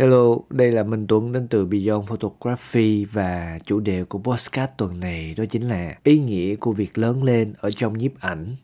Hello, 0.00 0.36
đây 0.50 0.72
là 0.72 0.82
Minh 0.82 1.06
Tuấn 1.06 1.32
đến 1.32 1.48
từ 1.48 1.66
Beyond 1.66 2.08
Photography 2.08 3.04
và 3.04 3.58
chủ 3.64 3.80
đề 3.80 4.04
của 4.04 4.18
podcast 4.18 4.70
tuần 4.76 5.00
này 5.00 5.34
đó 5.36 5.44
chính 5.50 5.62
là 5.62 5.94
ý 6.04 6.18
nghĩa 6.18 6.56
của 6.56 6.72
việc 6.72 6.98
lớn 6.98 7.24
lên 7.24 7.52
ở 7.60 7.70
trong 7.70 7.98
nhiếp 7.98 8.20
ảnh. 8.20 8.56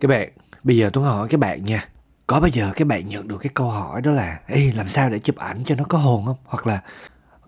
Các 0.00 0.08
bạn, 0.08 0.28
bây 0.64 0.76
giờ 0.76 0.90
Tuấn 0.92 1.04
hỏi 1.04 1.28
các 1.28 1.40
bạn 1.40 1.64
nha. 1.64 1.88
Có 2.26 2.40
bao 2.40 2.48
giờ 2.48 2.72
các 2.76 2.88
bạn 2.88 3.08
nhận 3.08 3.28
được 3.28 3.38
cái 3.38 3.50
câu 3.54 3.70
hỏi 3.70 4.02
đó 4.02 4.10
là 4.10 4.40
Ê, 4.46 4.72
làm 4.76 4.88
sao 4.88 5.10
để 5.10 5.18
chụp 5.18 5.36
ảnh 5.36 5.62
cho 5.66 5.74
nó 5.74 5.84
có 5.84 5.98
hồn 5.98 6.24
không? 6.26 6.36
Hoặc 6.44 6.66
là 6.66 6.82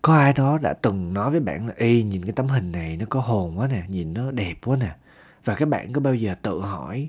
có 0.02 0.14
ai 0.14 0.32
đó 0.32 0.58
đã 0.58 0.72
từng 0.72 1.14
nói 1.14 1.30
với 1.30 1.40
bạn 1.40 1.66
là 1.66 1.74
Ê, 1.76 2.02
nhìn 2.02 2.24
cái 2.24 2.32
tấm 2.32 2.46
hình 2.46 2.72
này 2.72 2.96
nó 2.96 3.06
có 3.10 3.20
hồn 3.20 3.58
quá 3.58 3.68
nè, 3.68 3.82
nhìn 3.88 4.14
nó 4.14 4.30
đẹp 4.30 4.54
quá 4.64 4.76
nè. 4.76 4.96
Và 5.44 5.54
các 5.54 5.68
bạn 5.68 5.92
có 5.92 6.00
bao 6.00 6.14
giờ 6.14 6.34
tự 6.42 6.60
hỏi 6.60 7.08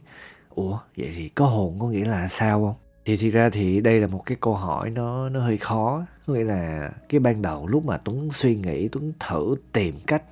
ủa, 0.57 0.77
vậy 0.97 1.11
thì 1.15 1.29
có 1.29 1.45
hồn 1.45 1.79
có 1.79 1.87
nghĩa 1.87 2.05
là 2.05 2.27
sao 2.27 2.65
không? 2.65 2.75
Thì 3.05 3.17
thiệt 3.17 3.33
ra 3.33 3.49
thì 3.49 3.81
đây 3.81 3.99
là 3.99 4.07
một 4.07 4.25
cái 4.25 4.37
câu 4.41 4.53
hỏi 4.53 4.89
nó 4.89 5.29
nó 5.29 5.39
hơi 5.39 5.57
khó. 5.57 6.05
Có 6.27 6.33
nghĩa 6.33 6.43
là 6.43 6.91
cái 7.09 7.19
ban 7.19 7.41
đầu 7.41 7.67
lúc 7.67 7.85
mà 7.85 7.97
tuấn 7.97 8.31
suy 8.31 8.55
nghĩ, 8.55 8.87
tuấn 8.87 9.13
thử 9.19 9.55
tìm 9.73 9.95
cách 10.07 10.23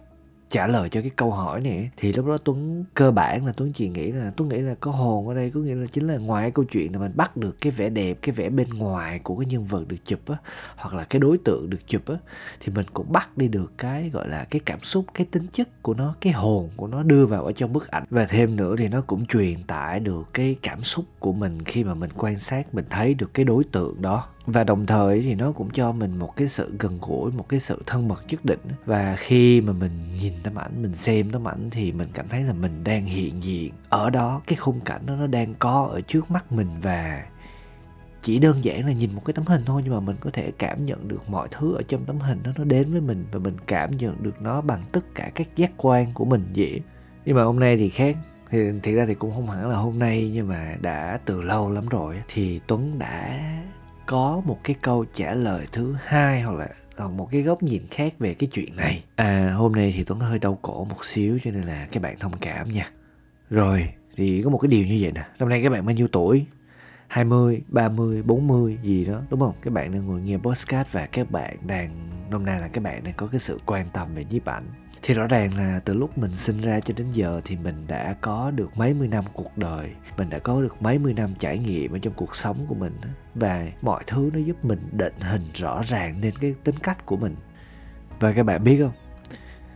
trả 0.55 0.67
lời 0.67 0.89
cho 0.89 1.01
cái 1.01 1.11
câu 1.15 1.31
hỏi 1.31 1.61
này 1.61 1.89
thì 1.97 2.13
lúc 2.13 2.25
đó 2.25 2.37
Tuấn 2.37 2.85
cơ 2.93 3.11
bản 3.11 3.45
là 3.45 3.53
Tuấn 3.57 3.73
chỉ 3.73 3.89
nghĩ 3.89 4.11
là, 4.11 4.31
Tuấn 4.37 4.49
nghĩ 4.49 4.57
là 4.57 4.75
có 4.79 4.91
hồn 4.91 5.27
ở 5.27 5.33
đây, 5.33 5.51
có 5.51 5.59
nghĩa 5.59 5.75
là 5.75 5.87
chính 5.87 6.07
là 6.07 6.17
ngoài 6.17 6.51
câu 6.51 6.65
chuyện 6.65 6.93
là 6.93 6.99
mình 6.99 7.11
bắt 7.15 7.37
được 7.37 7.55
cái 7.61 7.71
vẻ 7.71 7.89
đẹp, 7.89 8.17
cái 8.21 8.35
vẻ 8.35 8.49
bên 8.49 8.69
ngoài 8.69 9.19
của 9.19 9.35
cái 9.35 9.45
nhân 9.45 9.65
vật 9.65 9.87
được 9.87 9.97
chụp 10.05 10.19
á, 10.27 10.35
hoặc 10.75 10.93
là 10.93 11.03
cái 11.03 11.19
đối 11.19 11.37
tượng 11.37 11.69
được 11.69 11.87
chụp 11.87 12.01
á, 12.07 12.15
thì 12.59 12.71
mình 12.75 12.85
cũng 12.93 13.11
bắt 13.11 13.37
đi 13.37 13.47
được 13.47 13.71
cái 13.77 14.09
gọi 14.09 14.29
là 14.29 14.43
cái 14.43 14.61
cảm 14.65 14.79
xúc, 14.79 15.05
cái 15.13 15.27
tính 15.31 15.47
chất 15.51 15.83
của 15.83 15.93
nó, 15.93 16.15
cái 16.21 16.33
hồn 16.33 16.69
của 16.75 16.87
nó 16.87 17.03
đưa 17.03 17.25
vào 17.25 17.45
ở 17.45 17.51
trong 17.51 17.73
bức 17.73 17.87
ảnh. 17.87 18.05
Và 18.09 18.25
thêm 18.25 18.55
nữa 18.55 18.75
thì 18.77 18.87
nó 18.87 19.01
cũng 19.01 19.25
truyền 19.25 19.63
tải 19.63 19.99
được 19.99 20.33
cái 20.33 20.55
cảm 20.61 20.81
xúc 20.81 21.05
của 21.19 21.33
mình 21.33 21.63
khi 21.63 21.83
mà 21.83 21.93
mình 21.93 22.09
quan 22.17 22.39
sát, 22.39 22.75
mình 22.75 22.85
thấy 22.89 23.13
được 23.13 23.33
cái 23.33 23.45
đối 23.45 23.63
tượng 23.63 24.01
đó 24.01 24.27
và 24.45 24.63
đồng 24.63 24.85
thời 24.85 25.21
thì 25.21 25.35
nó 25.35 25.51
cũng 25.51 25.69
cho 25.69 25.91
mình 25.91 26.19
một 26.19 26.35
cái 26.35 26.47
sự 26.47 26.75
gần 26.79 26.99
gũi, 27.01 27.31
một 27.31 27.49
cái 27.49 27.59
sự 27.59 27.83
thân 27.85 28.07
mật 28.07 28.23
nhất 28.29 28.45
định. 28.45 28.59
Và 28.85 29.15
khi 29.15 29.61
mà 29.61 29.73
mình 29.73 29.91
nhìn 30.21 30.33
tấm 30.43 30.55
ảnh, 30.55 30.81
mình 30.81 30.95
xem 30.95 31.29
tấm 31.29 31.47
ảnh 31.47 31.69
thì 31.71 31.91
mình 31.91 32.09
cảm 32.13 32.27
thấy 32.27 32.43
là 32.43 32.53
mình 32.53 32.83
đang 32.83 33.05
hiện 33.05 33.43
diện 33.43 33.73
ở 33.89 34.09
đó. 34.09 34.41
Cái 34.47 34.55
khung 34.55 34.79
cảnh 34.79 35.05
đó 35.05 35.15
nó 35.15 35.27
đang 35.27 35.55
có 35.59 35.89
ở 35.91 36.01
trước 36.01 36.31
mắt 36.31 36.51
mình 36.51 36.67
và 36.81 37.23
chỉ 38.21 38.39
đơn 38.39 38.57
giản 38.61 38.85
là 38.85 38.91
nhìn 38.91 39.09
một 39.15 39.25
cái 39.25 39.33
tấm 39.33 39.45
hình 39.45 39.63
thôi, 39.65 39.81
nhưng 39.85 39.93
mà 39.93 39.99
mình 39.99 40.15
có 40.19 40.29
thể 40.33 40.51
cảm 40.57 40.85
nhận 40.85 41.07
được 41.07 41.29
mọi 41.29 41.47
thứ 41.51 41.75
ở 41.75 41.81
trong 41.87 42.05
tấm 42.05 42.19
hình 42.19 42.43
đó, 42.43 42.51
nó 42.57 42.63
đến 42.63 42.91
với 42.91 43.01
mình 43.01 43.25
và 43.31 43.39
mình 43.39 43.57
cảm 43.67 43.91
nhận 43.91 44.23
được 44.23 44.41
nó 44.41 44.61
bằng 44.61 44.81
tất 44.91 45.15
cả 45.15 45.31
các 45.35 45.55
giác 45.55 45.71
quan 45.77 46.13
của 46.13 46.25
mình 46.25 46.53
vậy. 46.55 46.81
Nhưng 47.25 47.35
mà 47.35 47.43
hôm 47.43 47.59
nay 47.59 47.77
thì 47.77 47.89
khác. 47.89 48.17
Thì 48.49 48.59
thực 48.83 48.95
ra 48.95 49.05
thì 49.05 49.13
cũng 49.13 49.31
không 49.31 49.49
hẳn 49.49 49.69
là 49.69 49.75
hôm 49.75 49.99
nay, 49.99 50.31
nhưng 50.33 50.47
mà 50.47 50.75
đã 50.81 51.19
từ 51.25 51.41
lâu 51.41 51.69
lắm 51.69 51.83
rồi 51.89 52.21
thì 52.27 52.59
tuấn 52.67 52.99
đã 52.99 53.39
có 54.05 54.41
một 54.45 54.59
cái 54.63 54.75
câu 54.81 55.05
trả 55.13 55.33
lời 55.33 55.67
thứ 55.71 55.95
hai 56.05 56.41
hoặc 56.41 56.57
là 56.57 56.67
ờ, 56.95 57.09
một 57.09 57.27
cái 57.31 57.41
góc 57.41 57.63
nhìn 57.63 57.81
khác 57.91 58.13
về 58.19 58.33
cái 58.33 58.49
chuyện 58.51 58.75
này. 58.75 59.03
À 59.15 59.53
hôm 59.57 59.71
nay 59.71 59.93
thì 59.95 60.03
tuấn 60.03 60.19
hơi 60.19 60.39
đau 60.39 60.59
cổ 60.61 60.85
một 60.85 61.05
xíu 61.05 61.39
cho 61.43 61.51
nên 61.51 61.63
là 61.63 61.87
các 61.91 62.03
bạn 62.03 62.19
thông 62.19 62.31
cảm 62.41 62.71
nha. 62.71 62.91
Rồi 63.49 63.89
thì 64.15 64.41
có 64.41 64.49
một 64.49 64.57
cái 64.57 64.67
điều 64.67 64.85
như 64.85 64.97
vậy 65.01 65.11
nè. 65.11 65.25
Năm 65.39 65.49
nay 65.49 65.63
các 65.63 65.69
bạn 65.69 65.85
bao 65.85 65.95
nhiêu 65.95 66.07
tuổi? 66.07 66.45
20, 67.07 67.61
30, 67.67 68.23
40 68.23 68.77
gì 68.83 69.05
đó 69.05 69.21
đúng 69.29 69.39
không? 69.39 69.53
Các 69.61 69.73
bạn 69.73 69.91
đang 69.91 70.07
ngồi 70.07 70.21
nghe 70.21 70.37
podcast 70.37 70.91
và 70.91 71.05
các 71.05 71.31
bạn 71.31 71.57
đang 71.67 72.09
nôm 72.29 72.45
nay 72.45 72.59
là 72.59 72.67
các 72.67 72.83
bạn 72.83 73.03
đang 73.03 73.13
có 73.17 73.27
cái 73.27 73.39
sự 73.39 73.59
quan 73.65 73.87
tâm 73.93 74.15
về 74.15 74.23
nhiếp 74.29 74.45
ảnh 74.45 74.63
thì 75.01 75.13
rõ 75.13 75.27
ràng 75.27 75.57
là 75.57 75.79
từ 75.85 75.93
lúc 75.93 76.17
mình 76.17 76.31
sinh 76.31 76.61
ra 76.61 76.79
cho 76.79 76.93
đến 76.97 77.07
giờ 77.11 77.41
thì 77.45 77.57
mình 77.63 77.87
đã 77.87 78.15
có 78.21 78.51
được 78.51 78.77
mấy 78.77 78.93
mươi 78.93 79.07
năm 79.07 79.23
cuộc 79.33 79.57
đời, 79.57 79.89
mình 80.17 80.29
đã 80.29 80.39
có 80.39 80.61
được 80.61 80.81
mấy 80.81 80.99
mươi 80.99 81.13
năm 81.13 81.29
trải 81.39 81.57
nghiệm 81.57 81.95
ở 81.95 81.99
trong 81.99 82.13
cuộc 82.13 82.35
sống 82.35 82.65
của 82.67 82.75
mình 82.75 82.93
và 83.35 83.67
mọi 83.81 84.03
thứ 84.07 84.29
nó 84.33 84.39
giúp 84.39 84.65
mình 84.65 84.79
định 84.91 85.19
hình 85.19 85.43
rõ 85.53 85.81
ràng 85.83 86.21
nên 86.21 86.33
cái 86.39 86.55
tính 86.63 86.75
cách 86.83 87.05
của 87.05 87.17
mình. 87.17 87.35
Và 88.19 88.31
các 88.31 88.43
bạn 88.43 88.63
biết 88.63 88.77
không? 88.79 88.93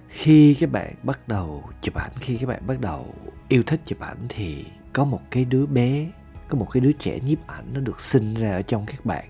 Khi 0.07 0.53
các 0.53 0.71
bạn 0.71 0.93
bắt 1.03 1.27
đầu 1.27 1.63
chụp 1.81 1.95
ảnh, 1.95 2.11
khi 2.19 2.37
các 2.37 2.47
bạn 2.47 2.67
bắt 2.67 2.79
đầu 2.79 3.05
yêu 3.47 3.63
thích 3.63 3.79
chụp 3.85 3.99
ảnh 3.99 4.17
thì 4.29 4.65
có 4.93 5.05
một 5.05 5.21
cái 5.31 5.45
đứa 5.45 5.65
bé, 5.65 6.07
có 6.47 6.57
một 6.57 6.67
cái 6.71 6.81
đứa 6.81 6.91
trẻ 6.91 7.19
nhiếp 7.19 7.47
ảnh 7.47 7.65
nó 7.73 7.79
được 7.79 8.01
sinh 8.01 8.33
ra 8.33 8.51
ở 8.51 8.61
trong 8.61 8.85
các 8.85 9.05
bạn. 9.05 9.29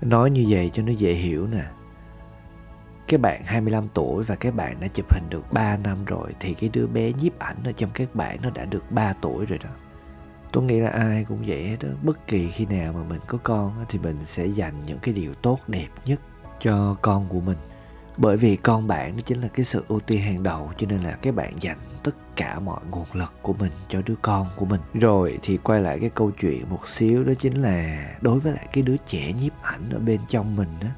Nói 0.00 0.30
như 0.30 0.44
vậy 0.48 0.70
cho 0.74 0.82
nó 0.82 0.92
dễ 0.92 1.12
hiểu 1.12 1.46
nè 1.46 1.64
các 3.08 3.20
bạn 3.20 3.42
25 3.44 3.88
tuổi 3.94 4.24
và 4.24 4.34
các 4.34 4.54
bạn 4.54 4.80
đã 4.80 4.88
chụp 4.88 5.12
hình 5.12 5.24
được 5.30 5.52
3 5.52 5.76
năm 5.76 6.04
rồi, 6.04 6.34
thì 6.40 6.54
cái 6.54 6.70
đứa 6.72 6.86
bé 6.86 7.12
nhiếp 7.12 7.38
ảnh 7.38 7.56
ở 7.64 7.72
trong 7.72 7.90
các 7.94 8.14
bạn 8.14 8.38
nó 8.42 8.50
đã 8.50 8.64
được 8.64 8.92
3 8.92 9.12
tuổi 9.12 9.46
rồi 9.46 9.58
đó. 9.64 9.70
Tôi 10.52 10.64
nghĩ 10.64 10.80
là 10.80 10.90
ai 10.90 11.24
cũng 11.28 11.42
vậy 11.46 11.66
hết 11.66 11.76
đó. 11.82 11.88
Bất 12.02 12.26
kỳ 12.26 12.50
khi 12.50 12.66
nào 12.66 12.92
mà 12.92 13.02
mình 13.08 13.20
có 13.26 13.38
con 13.42 13.84
thì 13.88 13.98
mình 13.98 14.16
sẽ 14.24 14.46
dành 14.46 14.74
những 14.86 14.98
cái 14.98 15.14
điều 15.14 15.34
tốt 15.34 15.58
đẹp 15.66 15.88
nhất 16.04 16.20
cho 16.60 16.96
con 17.02 17.26
của 17.28 17.40
mình. 17.40 17.58
Bởi 18.16 18.36
vì 18.36 18.56
con 18.56 18.86
bạn 18.86 19.16
nó 19.16 19.22
chính 19.22 19.40
là 19.40 19.48
cái 19.48 19.64
sự 19.64 19.84
ưu 19.88 20.00
tiên 20.00 20.20
hàng 20.20 20.42
đầu, 20.42 20.72
cho 20.76 20.86
nên 20.90 21.00
là 21.00 21.12
các 21.12 21.34
bạn 21.34 21.52
dành 21.60 21.78
tất 22.02 22.36
cả 22.36 22.58
mọi 22.58 22.80
nguồn 22.90 23.06
lực 23.12 23.34
của 23.42 23.52
mình 23.52 23.72
cho 23.88 24.02
đứa 24.06 24.14
con 24.22 24.46
của 24.56 24.64
mình. 24.64 24.80
Rồi 24.94 25.38
thì 25.42 25.56
quay 25.56 25.80
lại 25.80 25.98
cái 26.00 26.10
câu 26.10 26.30
chuyện 26.30 26.68
một 26.70 26.88
xíu, 26.88 27.24
đó 27.24 27.32
chính 27.38 27.62
là 27.62 28.08
đối 28.20 28.40
với 28.40 28.52
lại 28.52 28.66
cái 28.72 28.82
đứa 28.82 28.96
trẻ 29.06 29.32
nhiếp 29.32 29.62
ảnh 29.62 29.90
ở 29.90 29.98
bên 29.98 30.20
trong 30.28 30.56
mình 30.56 30.68
đó 30.80 30.88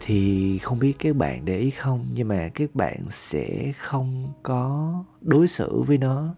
thì 0.00 0.58
không 0.58 0.78
biết 0.78 0.94
các 0.98 1.16
bạn 1.16 1.44
để 1.44 1.58
ý 1.58 1.70
không, 1.70 2.06
nhưng 2.14 2.28
mà 2.28 2.48
các 2.54 2.74
bạn 2.74 2.98
sẽ 3.10 3.72
không 3.78 4.32
có 4.42 4.92
đối 5.20 5.48
xử 5.48 5.82
với 5.82 5.98
nó, 5.98 6.34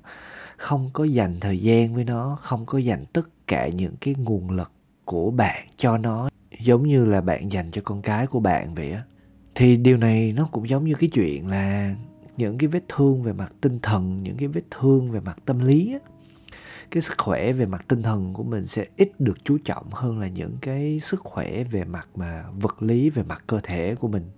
không 0.56 0.90
có 0.92 1.04
dành 1.04 1.36
thời 1.40 1.58
gian 1.58 1.94
với 1.94 2.04
nó, 2.04 2.36
không 2.40 2.66
có 2.66 2.78
dành 2.78 3.04
tất 3.12 3.28
cả 3.46 3.68
những 3.68 3.94
cái 4.00 4.14
nguồn 4.18 4.50
lực 4.50 4.72
của 5.04 5.30
bạn 5.30 5.66
cho 5.76 5.98
nó, 5.98 6.28
giống 6.60 6.88
như 6.88 7.04
là 7.04 7.20
bạn 7.20 7.52
dành 7.52 7.70
cho 7.70 7.82
con 7.84 8.02
cái 8.02 8.26
của 8.26 8.40
bạn 8.40 8.74
vậy 8.74 8.92
á. 8.92 9.02
Thì 9.54 9.76
điều 9.76 9.96
này 9.96 10.32
nó 10.32 10.48
cũng 10.52 10.68
giống 10.68 10.84
như 10.84 10.94
cái 10.94 11.10
chuyện 11.12 11.46
là 11.46 11.94
những 12.36 12.58
cái 12.58 12.68
vết 12.68 12.82
thương 12.88 13.22
về 13.22 13.32
mặt 13.32 13.52
tinh 13.60 13.78
thần, 13.82 14.22
những 14.22 14.36
cái 14.36 14.48
vết 14.48 14.62
thương 14.70 15.10
về 15.10 15.20
mặt 15.20 15.38
tâm 15.44 15.58
lý 15.58 15.92
á 15.92 15.98
cái 16.90 17.00
sức 17.00 17.18
khỏe 17.18 17.52
về 17.52 17.66
mặt 17.66 17.84
tinh 17.88 18.02
thần 18.02 18.32
của 18.32 18.42
mình 18.42 18.66
sẽ 18.66 18.86
ít 18.96 19.20
được 19.20 19.44
chú 19.44 19.58
trọng 19.64 19.90
hơn 19.90 20.18
là 20.18 20.28
những 20.28 20.56
cái 20.60 21.00
sức 21.00 21.20
khỏe 21.20 21.64
về 21.64 21.84
mặt 21.84 22.08
mà 22.14 22.44
vật 22.60 22.82
lý 22.82 23.10
về 23.10 23.22
mặt 23.22 23.42
cơ 23.46 23.60
thể 23.62 23.94
của 23.94 24.08
mình. 24.08 24.30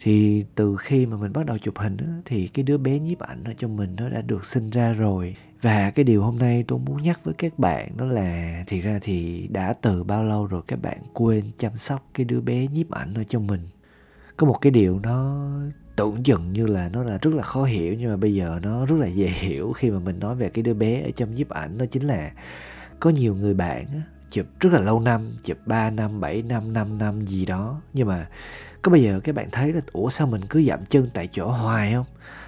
Thì 0.00 0.44
từ 0.54 0.76
khi 0.76 1.06
mà 1.06 1.16
mình 1.16 1.32
bắt 1.32 1.46
đầu 1.46 1.58
chụp 1.58 1.78
hình 1.78 1.96
đó, 1.96 2.04
thì 2.24 2.46
cái 2.46 2.62
đứa 2.62 2.78
bé 2.78 2.98
nhiếp 2.98 3.18
ảnh 3.18 3.44
ở 3.44 3.52
trong 3.58 3.76
mình 3.76 3.96
nó 3.96 4.08
đã 4.08 4.22
được 4.22 4.44
sinh 4.44 4.70
ra 4.70 4.92
rồi. 4.92 5.36
Và 5.62 5.90
cái 5.90 6.04
điều 6.04 6.22
hôm 6.22 6.38
nay 6.38 6.64
tôi 6.68 6.78
muốn 6.78 7.02
nhắc 7.02 7.24
với 7.24 7.34
các 7.38 7.58
bạn 7.58 7.96
đó 7.96 8.04
là 8.04 8.64
thì 8.66 8.80
ra 8.80 8.98
thì 9.02 9.48
đã 9.50 9.72
từ 9.72 10.04
bao 10.04 10.24
lâu 10.24 10.46
rồi 10.46 10.62
các 10.66 10.82
bạn 10.82 10.98
quên 11.12 11.44
chăm 11.58 11.76
sóc 11.76 12.10
cái 12.14 12.24
đứa 12.24 12.40
bé 12.40 12.66
nhiếp 12.66 12.90
ảnh 12.90 13.14
ở 13.14 13.24
trong 13.24 13.46
mình? 13.46 13.60
Có 14.36 14.46
một 14.46 14.58
cái 14.60 14.70
điều 14.70 14.98
nó 14.98 15.48
tưởng 15.98 16.22
chừng 16.22 16.52
như 16.52 16.66
là 16.66 16.88
nó 16.92 17.02
là 17.02 17.18
rất 17.22 17.34
là 17.34 17.42
khó 17.42 17.64
hiểu, 17.64 17.94
nhưng 17.94 18.10
mà 18.10 18.16
bây 18.16 18.34
giờ 18.34 18.60
nó 18.62 18.86
rất 18.86 18.96
là 18.98 19.06
dễ 19.06 19.26
hiểu 19.26 19.72
khi 19.72 19.90
mà 19.90 19.98
mình 19.98 20.18
nói 20.18 20.34
về 20.34 20.48
cái 20.48 20.62
đứa 20.62 20.74
bé 20.74 21.02
ở 21.02 21.10
trong 21.16 21.34
nhiếp 21.34 21.48
ảnh, 21.48 21.78
đó 21.78 21.86
chính 21.90 22.02
là 22.02 22.30
có 23.00 23.10
nhiều 23.10 23.34
người 23.34 23.54
bạn 23.54 23.86
chụp 24.30 24.46
rất 24.60 24.72
là 24.72 24.80
lâu 24.80 25.00
năm, 25.00 25.32
chụp 25.42 25.56
3 25.66 25.90
năm 25.90 26.20
7 26.20 26.42
năm 26.42 26.72
5 26.72 26.98
năm 26.98 27.20
gì 27.20 27.46
đó. 27.46 27.80
Nhưng 27.92 28.08
mà 28.08 28.28
có 28.82 28.92
bây 28.92 29.02
giờ 29.02 29.20
các 29.24 29.34
bạn 29.34 29.48
thấy 29.52 29.72
là, 29.72 29.80
ủa, 29.92 30.10
sao 30.10 30.26
mình 30.26 30.40
cứ 30.48 30.62
dậm 30.62 30.86
chân 30.88 31.10
tại 31.14 31.28
chỗ 31.32 31.48
hoài 31.48 31.92
không? 31.92 32.06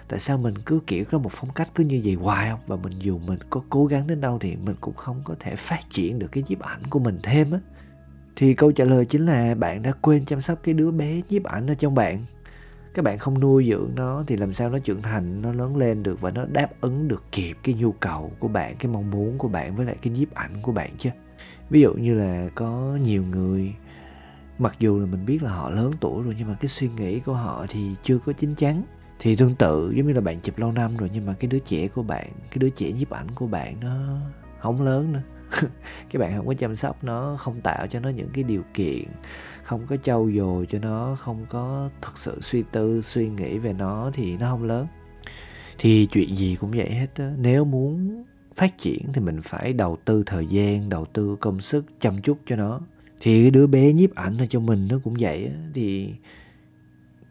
Tại 0.09 0.21
sao 0.21 0.39
mình 0.39 0.55
cứ, 0.67 0.81
kiểu, 0.87 1.05
có 1.05 1.19
một 1.19 1.33
phong 1.33 1.51
cách 1.51 1.69
cứ 1.75 1.85
như 1.85 2.01
vậy 2.05 2.15
hoài 2.15 2.51
không? 2.51 2.61
Và 2.67 2.77
mình 2.77 2.93
dù 2.99 3.19
mình 3.19 3.39
có 3.51 3.63
cố 3.71 3.87
gắng 3.87 4.07
đến 4.07 4.21
đâu 4.21 4.39
thì 4.39 4.57
mình 4.57 4.77
cũng 4.81 4.95
không 4.95 5.21
có 5.25 5.35
thể 5.41 5.57
phát 5.57 5.81
triển 5.91 6.19
được 6.19 6.29
cái 6.33 6.45
nhiếp 6.49 6.61
ảnh 6.61 6.83
của 6.91 6.99
mình 6.99 7.19
thêm 7.23 7.51
á. 7.51 7.59
Thì 8.37 8.55
câu 8.55 8.73
trả 8.73 8.85
lời 8.85 9.07
chính 9.07 9.27
là 9.27 9.55
bạn 9.55 9.83
đã 9.83 9.93
quên 10.01 10.25
chăm 10.25 10.41
sóc 10.41 10.59
cái 10.63 10.75
đứa 10.75 10.91
bé 10.91 11.21
nhiếp 11.29 11.45
ảnh 11.45 11.67
ở 11.67 11.75
trong 11.75 11.95
bạn 11.95 12.25
các 12.95 13.03
bạn 13.03 13.19
không 13.19 13.41
nuôi 13.41 13.67
dưỡng 13.71 13.91
nó 13.95 14.25
thì 14.27 14.37
làm 14.37 14.53
sao 14.53 14.71
nó 14.71 14.79
trưởng 14.79 15.03
thành, 15.03 15.43
nó 15.43 15.53
lớn 15.53 15.77
lên 15.77 16.03
được 16.03 16.21
và 16.21 16.31
nó 16.31 16.45
đáp 16.45 16.69
ứng 16.81 17.09
được 17.09 17.25
kịp 17.33 17.57
cái 17.63 17.75
nhu 17.75 17.93
cầu 17.93 18.33
của 18.39 18.49
bạn, 18.49 18.77
cái 18.79 18.93
mong 18.93 19.11
muốn 19.11 19.39
của 19.39 19.49
bạn 19.49 19.77
với 19.77 19.87
lại 19.87 19.97
cái 20.03 20.13
nhiếp 20.13 20.35
ảnh 20.35 20.53
của 20.63 20.73
bạn 20.73 20.91
chứ. 20.99 21.11
Ví 21.71 21.81
dụ 21.81 21.93
như 21.93 22.15
là 22.15 22.49
có 22.55 22.99
nhiều 23.03 23.25
người, 23.25 23.75
mặc 24.59 24.77
dù 24.79 24.99
là 24.99 25.07
mình 25.07 25.27
biết 25.27 25.43
là 25.43 25.51
họ 25.51 25.71
lớn 25.71 25.93
tuổi 26.01 26.25
rồi 26.25 26.35
nhưng 26.39 26.49
mà 26.49 26.57
cái 26.61 26.69
suy 26.69 26.89
nghĩ 26.97 27.21
của 27.21 27.35
họ 27.35 27.67
thì 27.69 27.91
chưa 28.03 28.19
có 28.19 28.33
chín 28.33 28.55
chắn. 28.55 28.83
Thì 29.19 29.37
tương 29.37 29.55
tự 29.55 29.93
giống 29.97 30.07
như 30.07 30.13
là 30.13 30.21
bạn 30.21 30.41
chụp 30.41 30.59
lâu 30.59 30.73
năm 30.73 30.97
rồi 30.97 31.11
nhưng 31.13 31.27
mà 31.27 31.35
cái 31.41 31.49
đứa 31.49 31.59
trẻ 31.59 31.89
của 31.89 32.03
bạn, 32.03 32.31
cái 32.51 32.59
đứa 32.59 32.71
trẻ 32.71 32.93
nhiếp 32.93 33.11
ảnh 33.11 33.31
của 33.31 33.47
bạn 33.47 33.81
nó 33.81 34.19
không 34.61 34.83
lớn 34.83 35.13
nữa. 35.13 35.23
các 36.11 36.19
bạn 36.19 36.37
không 36.37 36.47
có 36.47 36.55
chăm 36.55 36.77
sóc 36.77 37.05
nó, 37.05 37.37
không 37.39 37.61
tạo 37.61 37.87
cho 37.87 38.01
nó 38.01 38.09
những 38.09 38.29
cái 38.33 38.45
điều 38.45 38.63
kiện, 38.75 39.05
không 39.63 39.87
có 39.87 39.97
trau 39.97 40.31
dồi 40.37 40.67
cho 40.71 40.79
nó, 40.79 41.17
không 41.21 41.47
có 41.49 41.91
thật 42.01 42.13
sự 42.19 42.39
suy 42.41 42.63
tư, 42.73 43.03
suy 43.03 43.29
nghĩ 43.29 43.59
về 43.59 43.73
nó 43.73 44.11
thì 44.15 44.37
nó 44.37 44.51
không 44.51 44.65
lớn. 44.65 44.87
Thì 45.79 46.07
chuyện 46.07 46.37
gì 46.37 46.57
cũng 46.61 46.71
vậy 46.71 46.91
hết 46.91 47.07
á. 47.15 47.33
Nếu 47.39 47.65
muốn 47.65 48.25
phát 48.57 48.79
triển 48.79 49.07
thì 49.13 49.21
mình 49.21 49.43
phải 49.43 49.73
đầu 49.73 49.99
tư 50.05 50.23
thời 50.27 50.47
gian, 50.47 50.89
đầu 50.89 51.05
tư 51.05 51.37
công 51.41 51.61
sức, 51.61 51.85
chăm 52.01 52.23
chút 52.23 52.39
cho 52.47 52.57
nó. 52.57 52.81
Thì 53.21 53.43
cái 53.43 53.51
đứa 53.51 53.67
bé 53.67 53.93
nhiếp 53.93 54.15
ảnh 54.15 54.39
ở 54.39 54.47
trong 54.47 54.67
mình 54.67 54.89
nó 54.91 54.99
cũng 55.05 55.15
vậy 55.19 55.45
á. 55.45 55.53
Thì 55.75 56.15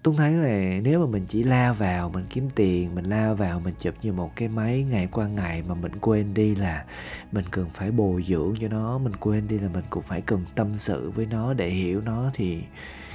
Tuấn 0.03 0.15
thấy 0.17 0.31
là 0.31 0.79
nếu 0.83 0.99
mà 0.99 1.11
mình 1.11 1.25
chỉ 1.27 1.43
lao 1.43 1.73
vào 1.73 2.09
mình 2.09 2.25
kiếm 2.29 2.49
tiền, 2.55 2.95
mình 2.95 3.05
lao 3.05 3.35
vào 3.35 3.59
mình 3.59 3.73
chụp 3.77 3.93
như 4.01 4.13
một 4.13 4.35
cái 4.35 4.47
máy 4.47 4.85
ngày 4.89 5.07
qua 5.11 5.27
ngày 5.27 5.63
mà 5.67 5.75
mình 5.75 5.91
quên 6.01 6.33
đi 6.33 6.55
là 6.55 6.85
mình 7.31 7.45
cần 7.51 7.65
phải 7.73 7.91
bồi 7.91 8.25
dưỡng 8.27 8.53
cho 8.59 8.67
nó, 8.67 8.97
mình 8.97 9.15
quên 9.15 9.47
đi 9.47 9.59
là 9.59 9.69
mình 9.73 9.83
cũng 9.89 10.03
phải 10.03 10.21
cần 10.21 10.45
tâm 10.55 10.77
sự 10.77 11.11
với 11.11 11.25
nó 11.25 11.53
để 11.53 11.69
hiểu 11.69 12.01
nó 12.01 12.31
thì 12.33 12.61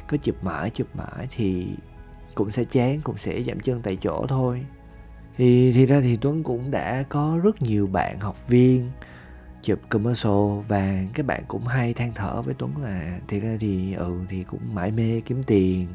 có 0.07 0.17
chụp 0.17 0.45
mãi 0.45 0.71
chụp 0.71 0.97
mãi 0.97 1.27
thì 1.31 1.67
cũng 2.35 2.51
sẽ 2.51 2.65
chán, 2.65 3.01
cũng 3.05 3.17
sẽ 3.17 3.43
giảm 3.43 3.61
chân 3.61 3.81
tại 3.83 3.97
chỗ 4.03 4.27
thôi. 4.29 4.67
Thì 5.37 5.73
thì 5.73 5.87
ra 5.87 6.01
thì 6.01 6.17
Tuấn 6.17 6.43
cũng 6.43 6.71
đã 6.71 7.05
có 7.09 7.39
rất 7.43 7.63
nhiều 7.63 7.87
bạn, 7.87 8.21
học 8.21 8.49
viên 8.49 8.91
chụp 9.65 9.79
commercial 9.89 10.61
và 10.69 10.99
các 11.15 11.27
bạn 11.27 11.43
cũng 11.49 11.65
hay 11.65 11.95
than 11.95 12.13
thở 12.15 12.43
với 12.43 12.55
Tuấn 12.59 12.77
là 12.83 13.19
thì 13.29 13.41
ra 13.41 13.57
thì 13.61 13.95
ừ 13.95 14.19
thì 14.29 14.43
cũng 14.43 14.75
mãi 14.75 14.91
mê 14.91 15.21
kiếm 15.25 15.43
tiền 15.43 15.87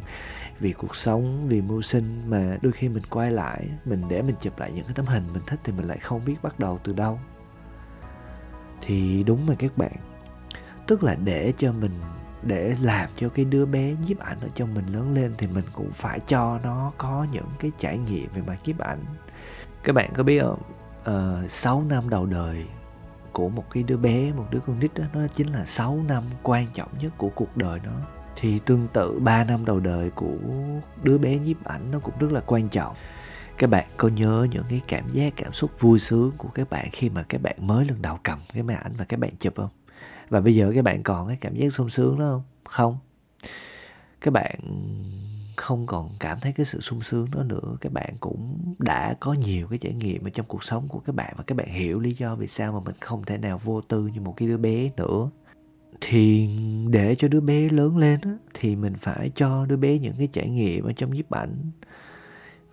vì 0.59 0.73
cuộc 0.73 0.95
sống 0.95 1.47
vì 1.49 1.61
mưu 1.61 1.81
sinh 1.81 2.29
mà 2.29 2.57
đôi 2.61 2.71
khi 2.71 2.89
mình 2.89 3.03
quay 3.09 3.31
lại 3.31 3.67
mình 3.85 4.03
để 4.09 4.21
mình 4.21 4.35
chụp 4.39 4.59
lại 4.59 4.71
những 4.75 4.85
cái 4.85 4.93
tấm 4.95 5.05
hình 5.05 5.23
mình 5.33 5.41
thích 5.47 5.59
thì 5.63 5.73
mình 5.73 5.87
lại 5.87 5.97
không 5.97 6.25
biết 6.25 6.35
bắt 6.41 6.59
đầu 6.59 6.79
từ 6.83 6.93
đâu. 6.93 7.19
Thì 8.81 9.23
đúng 9.23 9.45
mà 9.45 9.55
các 9.59 9.77
bạn 9.77 9.95
tức 10.87 11.03
là 11.03 11.15
để 11.15 11.53
cho 11.57 11.71
mình 11.71 11.91
để 12.43 12.75
làm 12.81 13.09
cho 13.15 13.29
cái 13.29 13.45
đứa 13.45 13.65
bé 13.65 13.95
nhiếp 14.07 14.19
ảnh 14.19 14.39
ở 14.41 14.47
trong 14.55 14.73
mình 14.73 14.85
lớn 14.85 15.13
lên 15.13 15.33
thì 15.37 15.47
mình 15.47 15.65
cũng 15.73 15.91
phải 15.91 16.19
cho 16.19 16.59
nó 16.63 16.91
có 16.97 17.27
những 17.31 17.49
cái 17.59 17.71
trải 17.79 17.97
nghiệm 17.97 18.27
về 18.33 18.41
mặt 18.47 18.57
nhiếp 18.65 18.79
ảnh. 18.79 18.99
Các 19.83 19.93
bạn 19.93 20.11
có 20.13 20.23
biết 20.23 20.41
không? 20.41 20.61
Uh, 20.99 21.03
ờ, 21.03 21.43
6 21.47 21.83
năm 21.89 22.09
đầu 22.09 22.25
đời 22.25 22.65
của 23.33 23.49
một 23.49 23.65
cái 23.71 23.83
đứa 23.83 23.97
bé, 23.97 24.31
một 24.31 24.45
đứa 24.51 24.59
con 24.59 24.79
nít 24.79 24.93
đó, 24.93 25.03
nó 25.13 25.27
chính 25.27 25.53
là 25.53 25.65
6 25.65 26.03
năm 26.07 26.23
quan 26.43 26.67
trọng 26.73 26.89
nhất 26.99 27.11
của 27.17 27.29
cuộc 27.29 27.57
đời 27.57 27.79
nó. 27.83 27.91
Thì 28.35 28.59
tương 28.59 28.87
tự 28.93 29.19
3 29.19 29.43
năm 29.43 29.65
đầu 29.65 29.79
đời 29.79 30.09
của 30.09 30.33
đứa 31.03 31.17
bé 31.17 31.37
nhiếp 31.37 31.63
ảnh 31.63 31.91
nó 31.91 31.99
cũng 31.99 32.13
rất 32.19 32.31
là 32.31 32.41
quan 32.45 32.69
trọng. 32.69 32.95
Các 33.57 33.69
bạn 33.69 33.87
có 33.97 34.07
nhớ 34.07 34.47
những 34.51 34.63
cái 34.69 34.81
cảm 34.87 35.09
giác, 35.09 35.33
cảm 35.35 35.53
xúc 35.53 35.71
vui 35.79 35.99
sướng 35.99 36.31
của 36.37 36.49
các 36.49 36.69
bạn 36.69 36.89
khi 36.91 37.09
mà 37.09 37.23
các 37.23 37.41
bạn 37.41 37.55
mới 37.59 37.85
lần 37.85 38.01
đầu 38.01 38.19
cầm 38.23 38.39
cái 38.53 38.63
máy 38.63 38.75
ảnh 38.75 38.93
và 38.97 39.05
các 39.05 39.19
bạn 39.19 39.31
chụp 39.39 39.53
không? 39.55 39.69
Và 40.29 40.41
bây 40.41 40.55
giờ 40.55 40.71
các 40.75 40.83
bạn 40.83 41.03
còn 41.03 41.27
cái 41.27 41.37
cảm 41.41 41.55
giác 41.55 41.73
sung 41.73 41.89
sướng 41.89 42.19
đó 42.19 42.25
không? 42.25 42.43
Không. 42.63 42.97
Các 44.21 44.31
bạn 44.31 44.59
không 45.59 45.85
còn 45.85 46.09
cảm 46.19 46.39
thấy 46.39 46.51
cái 46.53 46.65
sự 46.65 46.79
sung 46.79 47.01
sướng 47.01 47.27
đó 47.31 47.43
nữa. 47.43 47.77
Các 47.81 47.91
bạn 47.91 48.13
cũng 48.19 48.57
đã 48.79 49.15
có 49.19 49.33
nhiều 49.33 49.67
cái 49.67 49.79
trải 49.79 49.93
nghiệm 49.93 50.27
ở 50.27 50.29
trong 50.29 50.45
cuộc 50.45 50.63
sống 50.63 50.87
của 50.87 50.99
các 50.99 51.15
bạn 51.15 51.33
và 51.37 51.43
các 51.47 51.55
bạn 51.55 51.67
hiểu 51.67 51.99
lý 51.99 52.13
do 52.13 52.35
vì 52.35 52.47
sao 52.47 52.73
mà 52.73 52.79
mình 52.79 52.95
không 52.99 53.25
thể 53.25 53.37
nào 53.37 53.57
vô 53.63 53.81
tư 53.81 54.09
như 54.13 54.21
một 54.21 54.33
cái 54.37 54.47
đứa 54.47 54.57
bé 54.57 54.91
nữa. 54.97 55.29
Thì 56.01 56.49
để 56.89 57.15
cho 57.15 57.27
đứa 57.27 57.39
bé 57.39 57.69
lớn 57.69 57.97
lên 57.97 58.21
đó, 58.21 58.29
thì 58.53 58.75
mình 58.75 58.93
phải 58.97 59.31
cho 59.35 59.65
đứa 59.65 59.77
bé 59.77 59.99
những 59.99 60.13
cái 60.17 60.27
trải 60.27 60.49
nghiệm 60.49 60.85
ở 60.85 60.93
trong 60.93 61.13
nhiếp 61.13 61.29
ảnh. 61.29 61.71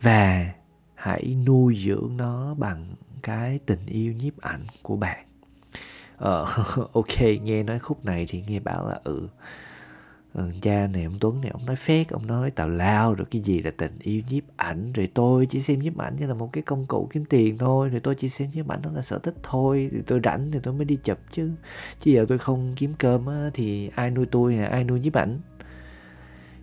Và 0.02 0.52
hãy 0.94 1.36
nuôi 1.46 1.76
dưỡng 1.86 2.16
nó 2.16 2.54
bằng 2.54 2.94
cái 3.22 3.58
tình 3.66 3.86
yêu 3.86 4.12
nhiếp 4.12 4.40
ảnh 4.40 4.64
của 4.82 4.96
bạn. 4.96 5.26
Ờ 6.16 6.44
ok 6.92 7.20
nghe 7.42 7.62
nói 7.62 7.78
khúc 7.78 8.04
này 8.04 8.26
thì 8.28 8.44
nghe 8.48 8.60
bảo 8.60 8.88
là 8.88 9.00
ừ 9.04 9.28
ừ, 10.36 10.50
cha 10.62 10.86
này 10.86 11.04
ông 11.04 11.18
Tuấn 11.20 11.40
này 11.40 11.50
ông 11.50 11.66
nói 11.66 11.76
phét 11.76 12.08
ông 12.08 12.26
nói 12.26 12.50
tào 12.50 12.68
lao 12.68 13.14
rồi 13.14 13.26
cái 13.30 13.42
gì 13.42 13.62
là 13.62 13.70
tình 13.76 13.98
yêu 14.00 14.22
nhiếp 14.30 14.42
ảnh 14.56 14.92
rồi 14.92 15.08
tôi 15.14 15.46
chỉ 15.46 15.60
xem 15.60 15.78
nhiếp 15.78 15.98
ảnh 15.98 16.16
như 16.16 16.26
là 16.26 16.34
một 16.34 16.52
cái 16.52 16.62
công 16.62 16.86
cụ 16.86 17.08
kiếm 17.12 17.24
tiền 17.24 17.58
thôi 17.58 17.88
rồi 17.88 18.00
tôi 18.00 18.14
chỉ 18.14 18.28
xem 18.28 18.50
nhiếp 18.54 18.68
ảnh 18.68 18.82
đó 18.82 18.90
là 18.94 19.02
sở 19.02 19.18
thích 19.18 19.34
thôi 19.42 19.88
thì 19.92 19.98
tôi 20.06 20.20
rảnh 20.24 20.50
thì 20.52 20.58
tôi 20.62 20.74
mới 20.74 20.84
đi 20.84 20.96
chụp 20.96 21.18
chứ. 21.30 21.50
Chứ 21.98 22.10
giờ 22.10 22.26
tôi 22.28 22.38
không 22.38 22.72
kiếm 22.76 22.92
cơm 22.98 23.26
á, 23.26 23.50
thì 23.54 23.90
ai 23.94 24.10
nuôi 24.10 24.26
tôi 24.30 24.54
là 24.54 24.66
ai 24.66 24.84
nuôi 24.84 25.00
nhiếp 25.00 25.12
ảnh? 25.12 25.40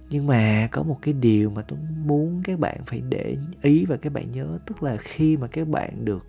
Nhưng 0.10 0.28
mà 0.28 0.68
có 0.72 0.84
một 0.84 0.98
cái 1.02 1.14
điều 1.14 1.50
mà 1.50 1.62
tôi 1.62 1.80
muốn 2.06 2.42
các 2.44 2.60
bạn 2.60 2.78
phải 2.86 3.02
để 3.10 3.38
ý 3.62 3.86
và 3.86 3.98
các 3.98 4.14
bạn 4.14 4.32
nhớ 4.32 4.60
tức 4.68 4.84
là 4.84 4.98
khi 4.98 5.38
mà 5.38 5.48
các 5.48 5.68
bạn 5.68 6.06
được 6.06 6.26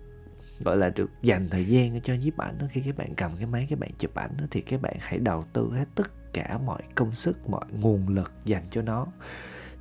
gọi 0.63 0.77
là 0.77 0.89
được 0.89 1.09
dành 1.23 1.47
thời 1.49 1.65
gian 1.65 2.01
cho 2.01 2.13
nhiếp 2.13 2.37
ảnh 2.37 2.57
đó 2.57 2.65
khi 2.71 2.81
các 2.85 2.97
bạn 2.97 3.07
cầm 3.17 3.31
cái 3.37 3.45
máy 3.45 3.67
các 3.69 3.79
bạn 3.79 3.89
chụp 3.97 4.15
ảnh 4.15 4.31
đó, 4.37 4.45
thì 4.51 4.61
các 4.61 4.81
bạn 4.81 4.95
hãy 4.99 5.19
đầu 5.19 5.45
tư 5.53 5.69
hết 5.73 5.85
tất 5.95 6.24
cả 6.35 6.59
mọi 6.65 6.81
công 6.95 7.11
sức 7.11 7.49
mọi 7.49 7.65
nguồn 7.71 8.07
lực 8.07 8.31
dành 8.45 8.63
cho 8.71 8.81
nó. 8.81 9.07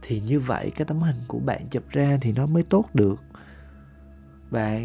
Thì 0.03 0.21
như 0.21 0.41
vậy 0.41 0.73
cái 0.77 0.85
tấm 0.85 1.01
hình 1.01 1.17
của 1.29 1.39
bạn 1.39 1.69
chụp 1.71 1.83
ra 1.91 2.19
thì 2.21 2.33
nó 2.33 2.47
mới 2.47 2.63
tốt 2.63 2.85
được. 2.95 3.23
Và 4.51 4.81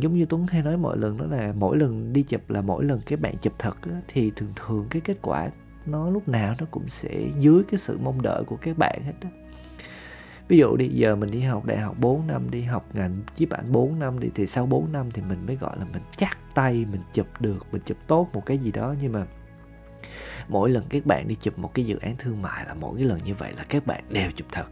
giống 0.00 0.14
như 0.14 0.26
Tuấn 0.26 0.46
hay 0.46 0.62
nói 0.62 0.76
mọi 0.76 0.98
lần 0.98 1.18
đó 1.18 1.26
là 1.26 1.52
mỗi 1.58 1.76
lần 1.76 2.12
đi 2.12 2.22
chụp 2.22 2.50
là 2.50 2.60
mỗi 2.60 2.84
lần 2.84 3.00
cái 3.06 3.16
bạn 3.16 3.34
chụp 3.42 3.52
thật 3.58 3.76
á, 3.82 4.00
thì 4.08 4.32
thường 4.36 4.52
thường 4.56 4.86
cái 4.90 5.02
kết 5.04 5.16
quả 5.22 5.50
nó 5.86 6.10
lúc 6.10 6.28
nào 6.28 6.54
nó 6.60 6.66
cũng 6.70 6.88
sẽ 6.88 7.10
dưới 7.38 7.62
cái 7.70 7.78
sự 7.78 7.98
mong 8.02 8.22
đợi 8.22 8.44
của 8.44 8.56
các 8.56 8.78
bạn 8.78 9.02
hết 9.04 9.12
đó 9.20 9.28
ví 10.48 10.58
dụ 10.58 10.76
đi 10.76 10.88
giờ 10.88 11.16
mình 11.16 11.30
đi 11.30 11.40
học 11.40 11.64
đại 11.64 11.78
học 11.78 11.96
4 12.00 12.26
năm 12.26 12.50
đi 12.50 12.62
học 12.62 12.88
ngành 12.94 13.20
nhiếp 13.38 13.50
ảnh 13.50 13.72
4 13.72 13.98
năm 13.98 14.20
đi 14.20 14.28
thì 14.34 14.46
sau 14.46 14.66
4 14.66 14.92
năm 14.92 15.10
thì 15.10 15.22
mình 15.22 15.46
mới 15.46 15.56
gọi 15.56 15.78
là 15.78 15.84
mình 15.92 16.02
chắc 16.16 16.38
tay 16.54 16.72
mình 16.92 17.00
chụp 17.12 17.26
được 17.40 17.66
mình 17.72 17.82
chụp 17.84 17.96
tốt 18.06 18.28
một 18.32 18.46
cái 18.46 18.58
gì 18.58 18.72
đó. 18.72 18.94
Nhưng 19.00 19.12
mà 19.12 19.26
mỗi 20.48 20.70
lần 20.70 20.84
các 20.88 21.06
bạn 21.06 21.28
đi 21.28 21.36
chụp 21.40 21.58
một 21.58 21.74
cái 21.74 21.84
dự 21.84 21.98
án 21.98 22.16
thương 22.18 22.42
mại 22.42 22.66
là 22.66 22.74
mỗi 22.74 22.96
cái 22.98 23.04
lần 23.04 23.24
như 23.24 23.34
vậy 23.34 23.52
là 23.56 23.64
các 23.68 23.86
bạn 23.86 24.04
đều 24.10 24.30
chụp 24.30 24.46
thật. 24.52 24.66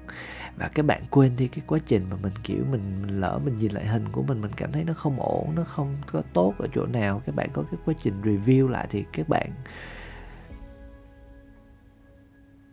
Và 0.56 0.68
các 0.68 0.84
bạn 0.84 1.02
quên 1.10 1.36
đi 1.36 1.48
cái 1.48 1.62
quá 1.66 1.78
trình 1.86 2.06
mà 2.10 2.16
mình 2.22 2.32
kiểu 2.42 2.64
mình, 2.70 3.02
mình 3.02 3.20
lỡ 3.20 3.40
mình 3.44 3.56
nhìn 3.56 3.72
lại 3.72 3.86
hình 3.86 4.08
của 4.12 4.22
mình 4.22 4.40
mình 4.40 4.52
cảm 4.56 4.72
thấy 4.72 4.84
nó 4.84 4.92
không 4.92 5.20
ổn 5.20 5.54
nó 5.54 5.64
không 5.64 5.96
có 6.06 6.22
tốt 6.32 6.54
ở 6.58 6.66
chỗ 6.74 6.86
nào. 6.86 7.22
Các 7.26 7.34
bạn 7.34 7.48
có 7.52 7.62
cái 7.70 7.80
quá 7.84 7.94
trình 8.02 8.22
review 8.22 8.68
lại 8.68 8.86
thì 8.90 9.04
các 9.12 9.28
bạn 9.28 9.50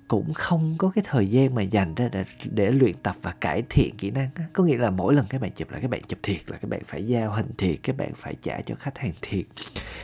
cũng 0.07 0.33
không 0.33 0.75
có 0.77 0.92
cái 0.95 1.04
thời 1.07 1.27
gian 1.27 1.56
mà 1.56 1.62
dành 1.62 1.95
ra 1.95 2.09
để, 2.12 2.25
để 2.51 2.71
luyện 2.71 2.94
tập 3.04 3.15
và 3.21 3.31
cải 3.31 3.63
thiện 3.69 3.98
kỹ 3.98 4.12
năng 4.12 4.30
có 4.54 4.63
nghĩa 4.63 4.77
là 4.77 4.89
mỗi 4.89 5.13
lần 5.13 5.25
các 5.30 5.42
bạn 5.42 5.51
chụp 5.51 5.71
là 5.71 5.80
các 5.80 5.89
bạn 5.89 6.01
chụp 6.07 6.19
thiệt 6.24 6.42
là 6.48 6.57
các 6.57 6.69
bạn 6.69 6.81
phải 6.86 7.07
giao 7.07 7.31
hình 7.31 7.51
thiệt 7.57 7.80
các 7.83 7.98
bạn 7.98 8.12
phải 8.15 8.36
trả 8.42 8.62
cho 8.62 8.75
khách 8.75 8.98
hàng 8.98 9.13
thiệt 9.21 9.45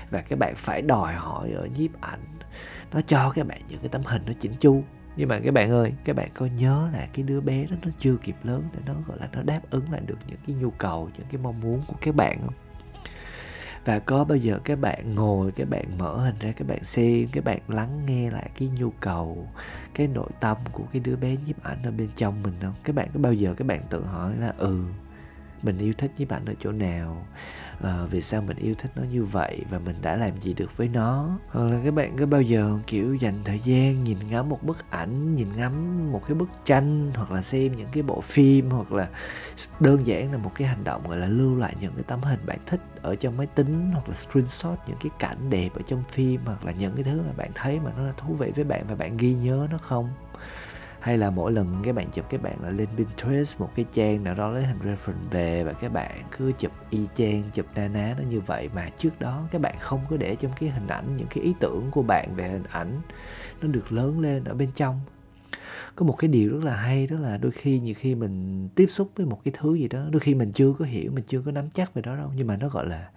và 0.10 0.22
các 0.22 0.40
bạn 0.40 0.54
phải 0.56 0.82
đòi 0.82 1.14
hỏi 1.14 1.52
ở 1.52 1.68
nhiếp 1.78 2.02
ảnh. 2.02 2.26
Nó 2.92 3.02
cho 3.02 3.32
các 3.36 3.48
bạn 3.48 3.62
những 3.68 3.80
cái 3.80 3.90
tấm 3.90 4.02
hình 4.06 4.22
nó 4.26 4.34
chỉnh 4.40 4.54
chu. 4.60 4.84
Nhưng 5.16 5.30
mà 5.30 5.40
các 5.40 5.54
bạn 5.54 5.72
ơi 5.72 5.94
các 6.06 6.16
bạn 6.16 6.30
có 6.34 6.46
nhớ 6.46 6.90
là 6.94 7.08
cái 7.14 7.24
đứa 7.24 7.42
bé 7.42 7.66
đó 7.66 7.76
nó 7.86 7.92
chưa 8.00 8.16
kịp 8.24 8.36
lớn 8.44 8.64
để 8.74 8.80
nó 8.86 8.94
gọi 9.08 9.18
là 9.20 9.30
nó 9.34 9.42
đáp 9.42 9.62
ứng 9.70 9.92
lại 9.92 10.02
được 10.06 10.18
những 10.28 10.40
cái 10.48 10.56
nhu 10.56 10.70
cầu 10.70 11.10
những 11.18 11.28
cái 11.32 11.42
mong 11.42 11.60
muốn 11.62 11.82
của 11.88 11.96
các 12.02 12.16
bạn 12.16 12.40
không? 12.46 12.54
Và 13.86 14.00
có 14.00 14.24
bao 14.24 14.38
giờ 14.38 14.60
các 14.64 14.80
bạn 14.80 15.16
ngồi 15.16 15.52
các 15.52 15.70
bạn 15.70 15.98
mở 15.98 16.18
hình 16.18 16.36
ra 16.40 16.52
các 16.52 16.68
bạn 16.68 16.84
xem 16.84 17.28
các 17.32 17.44
bạn 17.44 17.60
lắng 17.68 18.06
nghe 18.06 18.30
lại 18.32 18.50
cái 18.60 18.70
nhu 18.80 18.90
cầu, 19.00 19.48
cái 19.94 20.08
nội 20.08 20.30
tâm 20.40 20.58
của 20.72 20.84
cái 20.94 21.02
đứa 21.06 21.16
bé 21.16 21.36
nhiếp 21.46 21.64
ảnh 21.64 21.78
ở 21.84 21.92
bên 21.92 22.10
trong 22.16 22.44
mình 22.44 22.54
không? 22.62 22.74
Các 22.84 22.96
bạn 22.96 23.08
có 23.14 23.20
bao 23.20 23.34
giờ 23.34 23.54
các 23.58 23.68
bạn 23.68 23.82
tự 23.90 24.04
hỏi 24.04 24.36
là 24.40 24.54
ừ 24.58 24.84
mình 25.62 25.78
yêu 25.78 25.94
thích 25.98 26.12
nhiếp 26.18 26.30
ảnh 26.30 26.46
ở 26.46 26.54
chỗ 26.60 26.72
nào? 26.72 27.26
À, 27.84 28.06
vì 28.10 28.22
sao 28.22 28.42
mình 28.42 28.58
yêu 28.58 28.76
thích 28.78 28.92
nó 28.96 29.04
như 29.04 29.24
vậy 29.24 29.66
và 29.70 29.80
mình 29.80 29.96
đã 30.02 30.16
làm 30.16 30.38
gì 30.38 30.54
được 30.54 30.78
với 30.78 30.88
nó? 30.88 31.40
Hoặc 31.48 31.66
là 31.70 31.82
các 31.86 31.94
bạn 31.94 32.18
có 32.18 32.26
bao 32.26 32.42
giờ 32.42 32.80
kiểu 32.88 33.16
dành 33.16 33.44
thời 33.44 33.60
gian 33.60 34.04
nhìn 34.04 34.18
ngắm 34.30 34.50
một 34.50 34.64
bức 34.64 34.90
ảnh 34.90 35.36
nhìn 35.36 35.48
ngắm 35.58 36.12
một 36.12 36.22
cái 36.28 36.36
bức 36.36 36.50
tranh 36.66 37.12
hoặc 37.16 37.32
là 37.32 37.42
xem 37.42 37.72
những 37.76 37.90
cái 37.92 38.04
bộ 38.04 38.22
phim 38.22 38.70
hoặc 38.70 38.92
là 38.92 39.10
đơn 39.80 40.08
giản 40.08 40.32
là 40.32 40.38
một 40.38 40.52
cái 40.56 40.68
hành 40.68 40.84
động 40.84 41.08
gọi 41.08 41.18
là 41.18 41.28
lưu 41.28 41.58
lại 41.58 41.76
những 41.82 41.94
cái 41.96 42.04
tấm 42.08 42.22
hình 42.22 42.40
bạn 42.46 42.60
thích 42.66 42.82
ở 43.02 43.16
trong 43.16 43.38
máy 43.38 43.48
tính 43.48 43.92
hoặc 43.94 44.08
là 44.08 44.14
screenshot 44.14 44.80
những 44.88 44.98
cái 45.02 45.12
cảnh 45.20 45.50
đẹp 45.50 45.70
ở 45.76 45.82
trong 45.86 46.04
phim 46.04 46.42
hoặc 46.46 46.66
là 46.66 46.72
những 46.72 46.96
cái 46.96 47.04
thứ 47.04 47.22
mà 47.22 47.34
bạn 47.38 47.52
thấy 47.56 47.80
mà 47.80 47.92
nó 47.98 48.04
là 48.04 48.14
thú 48.18 48.34
vị 48.34 48.52
với 48.56 48.64
bạn 48.64 48.86
và 48.88 48.96
bạn 48.96 49.18
ghi 49.18 49.34
nhớ 49.34 49.68
nó 49.72 49.78
không? 49.78 50.10
Hay 51.04 51.18
là 51.18 51.30
mỗi 51.30 51.52
lần 51.52 51.82
các 51.84 51.96
bạn 51.96 52.10
chụp 52.12 52.26
các 52.30 52.42
bạn 52.42 52.64
là 52.64 52.70
lên 52.70 52.88
Pinterest, 52.98 53.60
một 53.60 53.70
cái 53.76 53.86
trang 53.94 54.24
nào 54.24 54.36
đó 54.36 54.50
lấy 54.50 54.64
hình 54.64 54.80
reference 54.80 55.30
về 55.32 55.64
và 55.64 55.74
các 55.74 55.94
bạn 55.94 56.12
cứ 56.38 56.52
chụp 56.58 56.72
y 56.90 57.00
chang, 57.16 57.44
chụp 57.54 57.66
na 57.76 57.88
ná 57.88 58.16
nó 58.18 58.24
như 58.30 58.42
vậy 58.42 58.70
mà 58.76 58.90
trước 58.98 59.20
đó 59.20 59.48
các 59.52 59.62
bạn 59.62 59.76
không 59.80 60.00
có 60.10 60.18
để 60.18 60.36
trong 60.36 60.52
cái 60.60 60.70
hình 60.70 60.88
ảnh, 60.88 61.18
những 61.18 61.28
cái 61.28 61.44
ý 61.44 61.54
tưởng 61.60 61.88
của 61.92 62.04
bạn 62.04 62.36
về 62.36 62.50
hình 62.50 62.64
ảnh 62.70 63.02
nó 63.62 63.68
được 63.68 63.92
lớn 63.92 64.20
lên 64.20 64.44
ở 64.44 64.54
bên 64.54 64.70
trong. 64.76 65.00
Có 65.96 66.06
một 66.06 66.14
cái 66.18 66.28
điều 66.28 66.52
rất 66.52 66.64
là 66.64 66.76
hay 66.76 67.08
đó 67.08 67.20
là 67.20 67.38
đôi 67.38 67.52
khi 67.52 67.80
nhiều 67.80 67.96
khi 67.98 68.16
mình 68.16 68.70
tiếp 68.76 68.88
xúc 68.88 69.12
với 69.16 69.26
một 69.26 69.42
cái 69.46 69.54
thứ 69.58 69.76
gì 69.76 69.88
đó, 69.88 70.06
đôi 70.12 70.20
khi 70.20 70.36
mình 70.36 70.52
chưa 70.52 70.74
có 70.80 70.86
hiểu, 70.86 71.12
mình 71.12 71.24
chưa 71.28 71.42
có 71.46 71.52
nắm 71.52 71.70
chắc 71.70 71.94
về 71.94 72.02
đó 72.02 72.16
đâu, 72.16 72.32
nhưng 72.36 72.48
mà 72.48 72.58
nó 72.58 72.70
gọi 72.70 72.88
là 72.88 73.10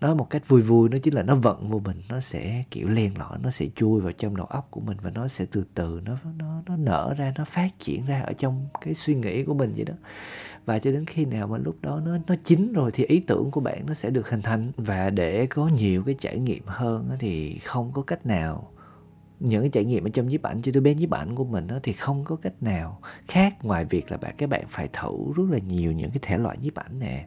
nói 0.00 0.14
một 0.14 0.30
cách 0.30 0.48
vui 0.48 0.60
vui, 0.60 0.88
nó 0.88 0.98
chính 1.02 1.14
là 1.14 1.22
nó 1.22 1.34
vận 1.34 1.70
vô 1.70 1.78
mình, 1.78 1.96
nó 2.08 2.20
sẽ, 2.20 2.64
kiểu, 2.70 2.88
len 2.88 3.18
lỏi, 3.18 3.38
nó 3.42 3.50
sẽ 3.50 3.66
chui 3.76 4.00
vào 4.00 4.12
trong 4.12 4.36
đầu 4.36 4.46
óc 4.46 4.68
của 4.70 4.80
mình 4.80 4.96
và 5.02 5.10
nó 5.10 5.28
sẽ 5.28 5.44
từ 5.50 5.64
từ, 5.74 6.00
nó 6.04 6.16
nó 6.38 6.62
nó 6.66 6.76
nở 6.76 7.14
ra, 7.18 7.32
nó 7.38 7.44
phát 7.44 7.68
triển 7.78 8.06
ra 8.06 8.20
ở 8.20 8.32
trong 8.32 8.68
cái 8.80 8.94
suy 8.94 9.14
nghĩ 9.14 9.44
của 9.44 9.54
mình 9.54 9.72
vậy 9.76 9.84
đó. 9.84 9.94
Và 10.66 10.78
cho 10.78 10.92
đến 10.92 11.06
khi 11.06 11.24
nào 11.24 11.46
mà 11.46 11.58
lúc 11.58 11.76
đó 11.82 12.00
nó 12.04 12.18
nó 12.26 12.34
chín 12.44 12.72
rồi 12.72 12.90
thì 12.94 13.04
ý 13.04 13.20
tưởng 13.20 13.50
của 13.50 13.60
bạn 13.60 13.86
nó 13.86 13.94
sẽ 13.94 14.10
được 14.10 14.30
hình 14.30 14.42
thành. 14.42 14.72
Và 14.76 15.10
để 15.10 15.46
có 15.46 15.68
nhiều 15.68 16.02
cái 16.02 16.14
trải 16.18 16.38
nghiệm 16.38 16.62
hơn 16.66 17.10
thì 17.18 17.58
không 17.58 17.90
có 17.92 18.02
cách 18.02 18.26
nào 18.26 18.70
những 19.40 19.62
cái 19.62 19.70
trải 19.70 19.84
nghiệm 19.84 20.06
ở 20.06 20.10
trong 20.12 20.28
nhiếp 20.28 20.42
ảnh 20.42 20.62
cho 20.62 20.72
đứa 20.74 20.80
bé 20.80 20.94
nhiếp 20.94 21.10
ảnh 21.10 21.34
của 21.34 21.44
mình 21.44 21.66
đó, 21.66 21.78
thì 21.82 21.92
không 21.92 22.24
có 22.24 22.36
cách 22.36 22.62
nào 22.62 23.00
khác 23.28 23.64
ngoài 23.64 23.84
việc 23.84 24.10
là 24.10 24.16
bạn 24.16 24.34
các 24.38 24.48
bạn 24.48 24.64
phải 24.68 24.88
thử 24.92 25.32
rất 25.36 25.44
là 25.50 25.58
nhiều 25.58 25.92
những 25.92 26.10
cái 26.10 26.18
thể 26.22 26.38
loại 26.38 26.56
nhiếp 26.62 26.74
ảnh 26.74 26.98
nè 26.98 27.26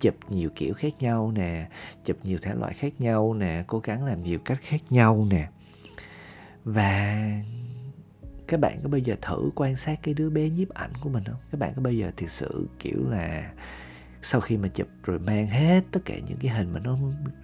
chụp 0.00 0.14
nhiều 0.28 0.50
kiểu 0.54 0.74
khác 0.74 0.92
nhau 1.00 1.32
nè 1.32 1.68
chụp 2.04 2.16
nhiều 2.22 2.38
thể 2.42 2.54
loại 2.54 2.74
khác 2.74 2.92
nhau 3.00 3.34
nè 3.34 3.64
cố 3.66 3.78
gắng 3.78 4.04
làm 4.04 4.22
nhiều 4.22 4.38
cách 4.38 4.58
khác 4.62 4.80
nhau 4.90 5.26
nè. 5.30 5.48
Và 6.64 7.26
các 8.46 8.60
bạn 8.60 8.78
có 8.82 8.88
bao 8.88 8.98
giờ 8.98 9.16
thử 9.22 9.50
quan 9.54 9.76
sát 9.76 9.98
cái 10.02 10.14
đứa 10.14 10.30
bé 10.30 10.48
nhiếp 10.48 10.68
ảnh 10.68 10.90
của 11.00 11.08
mình 11.08 11.24
không? 11.24 11.40
Các 11.50 11.58
bạn 11.58 11.72
có 11.76 11.82
bao 11.82 11.92
giờ 11.92 12.10
thực 12.16 12.30
sự 12.30 12.68
kiểu 12.78 13.10
là 13.10 13.52
sau 14.28 14.40
khi 14.40 14.56
mà 14.56 14.68
chụp 14.68 14.88
rồi 15.04 15.18
mang 15.18 15.46
hết 15.46 15.84
tất 15.92 16.00
cả 16.04 16.14
những 16.26 16.38
cái 16.38 16.50
hình 16.50 16.72
mà 16.72 16.80
nó 16.80 16.98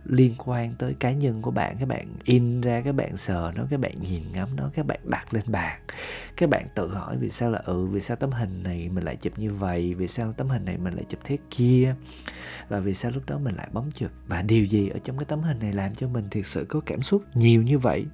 liên 0.05 0.33
quan 0.39 0.75
tới 0.79 0.95
cá 1.01 1.13
nhân 1.13 1.43
của 1.43 1.51
bạn, 1.51 1.77
các 1.81 1.89
bạn 1.89 2.15
in 2.25 2.61
ra, 2.61 2.81
các 2.81 2.93
bạn 2.93 3.17
sờ 3.17 3.53
nó, 3.57 3.67
các 3.71 3.81
bạn 3.81 3.95
nhìn 4.01 4.23
ngắm 4.35 4.57
nó, 4.57 4.71
các 4.75 4.87
bạn 4.87 5.01
đặt 5.05 5.35
lên 5.35 5.45
bàn. 5.47 5.81
Các 6.37 6.49
bạn 6.49 6.67
tự 6.75 6.89
hỏi 6.89 7.17
vì 7.17 7.31
sao 7.31 7.51
là 7.51 7.59
ừ 7.65 7.87
vì 7.87 8.01
sao 8.01 8.17
tấm 8.17 8.31
hình 8.31 8.63
này 8.63 8.89
mình 8.89 9.05
lại 9.05 9.17
chụp 9.17 9.39
như 9.39 9.53
vậy? 9.53 9.95
Vì 9.95 10.09
sao 10.09 10.33
tấm 10.33 10.49
hình 10.49 10.65
này 10.65 10.79
mình 10.79 10.95
lại 10.95 11.05
chụp 11.09 11.21
thế 11.25 11.39
kia? 11.51 11.95
Và 12.69 12.81
vì 12.81 12.95
sao 12.95 13.11
lúc 13.15 13.23
đó 13.27 13.39
mình 13.39 13.57
lại 13.57 13.69
bấm 13.73 13.91
chụp? 13.91 14.11
Và 14.27 14.43
điều 14.43 14.65
gì 14.65 14.89
ở 14.89 14.99
trong 15.05 15.19
cái 15.19 15.25
tấm 15.25 15.41
hình 15.43 15.59
này 15.59 15.73
làm 15.73 15.95
cho 15.95 16.09
mình 16.09 16.29
thực 16.31 16.47
sự 16.47 16.67
có 16.69 16.81
cảm 16.87 17.03
xúc 17.03 17.23
nhiều 17.35 17.63
như 17.63 17.79
vậy? 17.79 18.07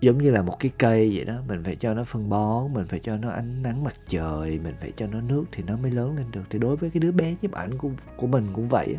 Giống 0.00 0.18
như 0.18 0.30
là 0.30 0.42
một 0.42 0.56
cái 0.60 0.70
cây 0.78 1.12
vậy 1.14 1.24
đó. 1.24 1.34
Mình 1.48 1.64
phải 1.64 1.76
cho 1.76 1.94
nó 1.94 2.04
phân 2.04 2.28
bón, 2.28 2.72
mình 2.72 2.86
phải 2.86 3.00
cho 3.00 3.16
nó 3.16 3.30
ánh 3.30 3.62
nắng 3.62 3.84
mặt 3.84 3.94
trời, 4.08 4.58
mình 4.58 4.74
phải 4.80 4.92
cho 4.96 5.06
nó 5.06 5.20
nước 5.20 5.44
thì 5.52 5.62
nó 5.66 5.76
mới 5.76 5.90
lớn 5.90 6.16
lên 6.16 6.26
được. 6.32 6.42
Thì 6.50 6.58
đối 6.58 6.76
với 6.76 6.90
cái 6.90 7.00
đứa 7.00 7.12
bé 7.12 7.34
nhiếp 7.42 7.52
ảnh 7.52 7.70
của 7.78 7.90
của 8.16 8.26
mình 8.26 8.46
cũng 8.52 8.68
vậy 8.68 8.96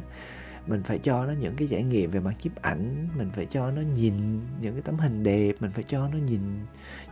mình 0.68 0.84
phải 0.84 1.00
cho 1.00 1.26
nó 1.26 1.34
những 1.34 1.56
cái 1.56 1.68
trải 1.72 1.84
nghiệm 1.84 2.12
về 2.12 2.20
mặt 2.20 2.34
nhiếp 2.44 2.62
ảnh, 2.62 3.08
mình 3.18 3.30
phải 3.34 3.46
cho 3.46 3.72
nó 3.72 3.82
nhìn 3.82 4.42
những 4.62 4.74
cái 4.74 4.82
tấm 4.82 4.98
hình 4.98 5.24
đẹp, 5.24 5.56
mình 5.60 5.72
phải 5.72 5.84
cho 5.88 6.08
nó 6.08 6.18
nhìn 6.18 6.42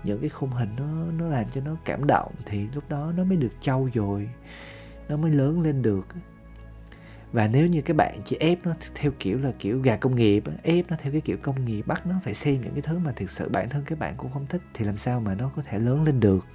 những 0.03 0.19
cái 0.21 0.29
khung 0.29 0.49
hình 0.49 0.69
nó 0.77 1.11
nó 1.19 1.27
làm 1.27 1.45
cho 1.53 1.61
nó 1.65 1.75
cảm 1.85 2.07
động 2.07 2.31
thì 2.45 2.67
lúc 2.75 2.83
đó 2.89 3.13
nó 3.17 3.23
mới 3.23 3.37
được 3.37 3.51
trau 3.61 3.89
dồi, 3.93 4.29
nó 5.09 5.17
mới 5.17 5.31
lớn 5.31 5.61
lên 5.61 5.81
được 5.81 6.05
và 7.31 7.47
nếu 7.47 7.67
như 7.67 7.81
các 7.81 7.95
bạn 7.95 8.19
chỉ 8.25 8.37
ép 8.39 8.65
nó 8.65 8.73
theo 8.95 9.11
kiểu 9.19 9.39
là 9.39 9.51
kiểu 9.59 9.81
gà 9.81 9.97
công 9.97 10.15
nghiệp 10.15 10.43
ép 10.63 10.89
nó 10.89 10.95
theo 10.99 11.11
cái 11.11 11.21
kiểu 11.21 11.37
công 11.41 11.65
nghiệp, 11.65 11.87
bắt 11.87 12.07
nó 12.07 12.15
phải 12.23 12.33
xem 12.33 12.61
những 12.61 12.73
cái 12.73 12.81
thứ 12.81 12.97
mà 12.97 13.11
thực 13.11 13.29
sự 13.29 13.49
bản 13.49 13.69
thân 13.69 13.83
các 13.85 13.99
bạn 13.99 14.13
cũng 14.17 14.31
không 14.31 14.45
thích, 14.49 14.61
thì 14.73 14.85
làm 14.85 14.97
sao 14.97 15.19
mà 15.19 15.35
nó 15.35 15.51
có 15.55 15.61
thể 15.61 15.79
lớn 15.79 16.03
lên 16.03 16.19
được? 16.19 16.47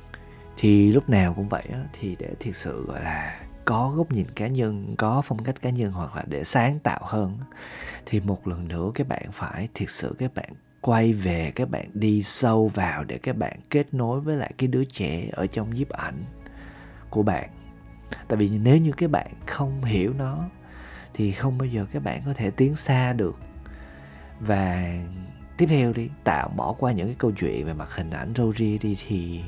Thì 0.57 0.93
lúc 0.93 1.09
nào 1.09 1.35
cũng 1.35 1.49
vậy 1.49 1.65
thì 1.93 2.17
để 2.19 2.31
thực 2.41 2.57
sự, 2.57 2.85
gọi 2.87 3.05
là, 3.05 3.41
có 3.65 3.93
góc 3.97 4.13
nhìn 4.13 4.27
cá 4.37 4.47
nhân, 4.47 4.95
có 4.99 5.23
phong 5.25 5.45
cách 5.45 5.63
cá 5.63 5.71
nhân 5.71 5.93
hoặc 5.93 6.17
là 6.17 6.25
để 6.29 6.45
sáng 6.45 6.79
tạo 6.79 7.01
hơn 7.03 7.39
thì 8.07 8.21
một 8.21 8.49
lần 8.49 8.69
nữa 8.69 8.91
các 8.95 9.09
bạn 9.09 9.33
phải 9.33 9.69
thực 9.75 9.91
sự 9.91 10.17
các 10.19 10.35
bạn 10.35 10.53
quay 10.81 11.13
về 11.13 11.53
các 11.55 11.71
bạn 11.71 11.91
đi 11.95 12.23
sâu 12.23 12.69
vào 12.69 13.05
để 13.05 13.19
các 13.19 13.37
bạn 13.37 13.61
kết 13.71 13.95
nối 13.95 14.21
với 14.21 14.37
lại 14.37 14.53
cái 14.59 14.69
đứa 14.69 14.85
trẻ 14.85 15.29
ở 15.33 15.47
trong 15.47 15.75
nhiếp 15.75 15.89
ảnh 15.89 16.25
của 17.11 17.23
bạn. 17.23 17.51
Tại 18.29 18.37
vì 18.37 18.51
nếu 18.63 18.77
như 18.77 18.93
các 18.93 19.11
bạn 19.11 19.31
không 19.47 19.85
hiểu 19.85 20.13
nó 20.19 20.49
thì 21.15 21.33
không 21.33 21.59
bao 21.59 21.67
giờ 21.67 21.87
các 21.93 22.03
bạn 22.03 22.23
có 22.27 22.35
thể 22.35 22.51
tiến 22.51 22.77
xa 22.77 23.13
được. 23.13 23.41
Và 24.41 24.95
tiếp 25.57 25.67
theo 25.69 25.93
đi, 25.93 26.09
tạo 26.25 26.49
bỏ 26.49 26.73
qua 26.79 26.93
những 26.93 27.07
cái 27.07 27.17
câu 27.19 27.33
chuyện 27.33 27.67
về 27.67 27.75
mặt 27.75 27.95
hình 27.95 28.11
ảnh 28.11 28.33
râu 28.37 28.53
ria 28.53 28.79
đi 28.79 28.97
thì 29.07 29.41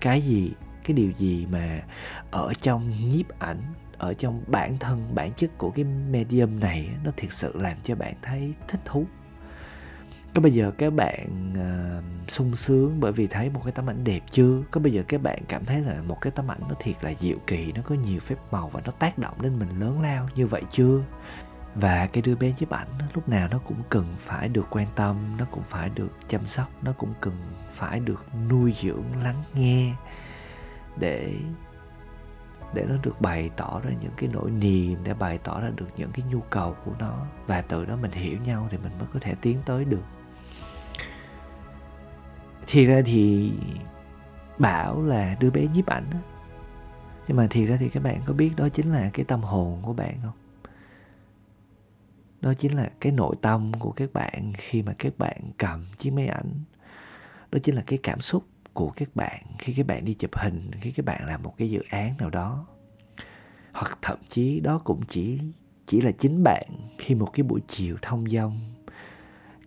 cái 0.00 0.20
gì, 0.20 0.52
cái 0.84 0.94
điều 0.94 1.10
gì 1.10 1.46
mà 1.50 1.82
ở 2.30 2.52
trong 2.60 2.90
nhiếp 2.90 3.38
ảnh, 3.38 3.62
ở 3.98 4.14
trong 4.14 4.44
bản 4.46 4.78
thân, 4.78 5.14
bản 5.14 5.32
chất 5.36 5.58
của 5.58 5.70
cái 5.70 5.84
medium 5.84 6.60
này 6.60 6.88
nó 7.04 7.10
thực 7.16 7.32
sự 7.32 7.52
làm 7.54 7.76
cho 7.82 7.94
bạn 7.94 8.14
thấy 8.22 8.54
thích 8.68 8.80
thú? 8.84 9.06
Có 10.34 10.42
bây 10.42 10.52
giờ 10.52 10.70
các 10.78 10.92
bạn 10.92 11.52
uh, 11.52 12.30
sung 12.30 12.56
sướng 12.56 13.00
bởi 13.00 13.12
vì 13.12 13.26
thấy 13.26 13.50
một 13.50 13.60
cái 13.64 13.72
tấm 13.72 13.90
ảnh 13.90 14.04
đẹp 14.04 14.20
chưa? 14.30 14.62
Có 14.70 14.80
bây 14.80 14.92
giờ 14.92 15.02
các 15.08 15.22
bạn 15.22 15.38
cảm 15.48 15.64
thấy 15.64 15.80
là 15.80 16.02
một 16.02 16.20
cái 16.20 16.30
tấm 16.30 16.50
ảnh 16.50 16.60
nó 16.68 16.74
thiệt 16.80 17.04
là 17.04 17.14
diệu 17.20 17.36
kỳ 17.46 17.72
nó 17.72 17.82
có 17.82 17.94
nhiều 17.94 18.20
phép 18.20 18.36
màu 18.50 18.68
và 18.68 18.80
nó 18.84 18.92
tác 18.92 19.18
động 19.18 19.42
đến 19.42 19.58
mình 19.58 19.68
lớn 19.80 20.02
lao 20.02 20.28
như 20.34 20.46
vậy 20.46 20.62
chưa? 20.70 21.00
Và 21.74 22.06
cái 22.06 22.22
đứa 22.22 22.36
bé 22.36 22.52
nhiếp 22.58 22.70
ảnh 22.70 22.88
lúc 23.14 23.28
nào 23.28 23.48
nó 23.50 23.58
cũng 23.58 23.82
cần 23.88 24.04
phải 24.18 24.48
được 24.48 24.66
quan 24.70 24.86
tâm 24.94 25.16
nó 25.38 25.44
cũng 25.50 25.62
phải 25.68 25.90
được 25.94 26.10
chăm 26.28 26.46
sóc 26.46 26.68
nó 26.82 26.92
cũng 26.92 27.14
cần 27.20 27.34
phải 27.72 28.00
được 28.00 28.24
nuôi 28.48 28.74
dưỡng 28.80 29.04
lắng 29.22 29.42
nghe 29.54 29.94
để 30.96 31.34
để 32.74 32.84
nó 32.88 32.94
được 33.02 33.20
bày 33.20 33.50
tỏ 33.56 33.80
ra 33.84 33.90
những 34.00 34.12
cái 34.16 34.30
nỗi 34.32 34.50
niềm 34.50 34.98
để 35.04 35.14
bày 35.14 35.38
tỏ 35.38 35.60
ra 35.60 35.70
được 35.76 35.86
những 35.96 36.10
cái 36.12 36.24
nhu 36.32 36.40
cầu 36.40 36.76
của 36.84 36.92
nó. 36.98 37.26
Và 37.46 37.62
từ 37.62 37.84
đó 37.84 37.96
mình 38.02 38.10
hiểu 38.10 38.38
nhau 38.44 38.68
thì 38.70 38.78
mình 38.78 38.92
mới 38.98 39.08
có 39.14 39.20
thể 39.22 39.34
tiến 39.40 39.58
tới 39.66 39.84
được 39.84 40.02
thì 42.66 42.86
ra 42.86 43.02
thì 43.04 43.52
bảo 44.58 45.02
là 45.02 45.36
đứa 45.40 45.50
bé 45.50 45.66
nhiếp 45.74 45.86
ảnh 45.86 46.10
nhưng 47.28 47.36
mà 47.36 47.46
thì 47.50 47.66
ra 47.66 47.76
thì 47.80 47.88
các 47.88 48.02
bạn 48.02 48.20
có 48.26 48.34
biết 48.34 48.50
đó 48.56 48.68
chính 48.68 48.92
là 48.92 49.10
cái 49.12 49.24
tâm 49.24 49.40
hồn 49.40 49.78
của 49.82 49.92
bạn 49.92 50.18
không? 50.22 50.32
Đó 52.40 52.54
chính 52.54 52.76
là 52.76 52.90
cái 53.00 53.12
nội 53.12 53.36
tâm 53.42 53.72
của 53.78 53.92
các 53.92 54.12
bạn 54.12 54.52
khi 54.56 54.82
mà 54.82 54.94
các 54.98 55.18
bạn 55.18 55.40
cầm 55.58 55.86
chiếc 55.96 56.10
máy 56.10 56.26
ảnh. 56.26 56.52
Đó 57.52 57.58
chính 57.62 57.74
là 57.74 57.82
cái 57.86 57.98
cảm 58.02 58.20
xúc 58.20 58.44
của 58.72 58.90
các 58.90 59.08
bạn 59.16 59.42
khi 59.58 59.74
các 59.74 59.86
bạn 59.86 60.04
đi 60.04 60.14
chụp 60.14 60.36
hình, 60.36 60.70
khi 60.80 60.92
các 60.92 61.06
bạn 61.06 61.26
làm 61.26 61.42
một 61.42 61.54
cái 61.58 61.70
dự 61.70 61.82
án 61.90 62.14
nào 62.18 62.30
đó. 62.30 62.66
Hoặc 63.72 63.98
thậm 64.02 64.18
chí 64.28 64.60
đó 64.60 64.80
cũng 64.84 65.00
chỉ 65.08 65.38
chỉ 65.86 66.00
là 66.00 66.10
chính 66.10 66.42
bạn 66.42 66.68
khi 66.98 67.14
một 67.14 67.30
cái 67.32 67.44
buổi 67.44 67.60
chiều 67.68 67.96
thông 68.02 68.30
dong 68.30 68.58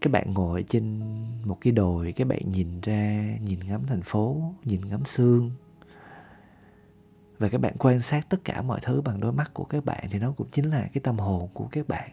các 0.01 0.11
bạn 0.11 0.33
ngồi 0.33 0.63
trên 0.63 0.99
một 1.45 1.57
cái 1.61 1.73
đồi 1.73 2.11
các 2.11 2.27
bạn 2.27 2.51
nhìn 2.51 2.81
ra, 2.81 3.23
nhìn 3.45 3.59
ngắm 3.67 3.81
thành 3.87 4.01
phố, 4.01 4.53
nhìn 4.65 4.81
ngắm 4.89 5.05
sương 5.05 5.51
và 7.39 7.49
các 7.49 7.61
bạn 7.61 7.73
quan 7.79 8.01
sát 8.01 8.29
tất 8.29 8.37
cả 8.43 8.61
mọi 8.61 8.79
thứ 8.81 9.01
bằng 9.01 9.19
đôi 9.19 9.31
mắt 9.31 9.53
của 9.53 9.63
các 9.63 9.85
bạn 9.85 10.07
thì 10.11 10.19
nó 10.19 10.31
cũng 10.31 10.47
chính 10.51 10.69
là 10.69 10.89
cái 10.93 11.01
tâm 11.03 11.19
hồn 11.19 11.49
của 11.53 11.67
các 11.71 11.87
bạn 11.87 12.09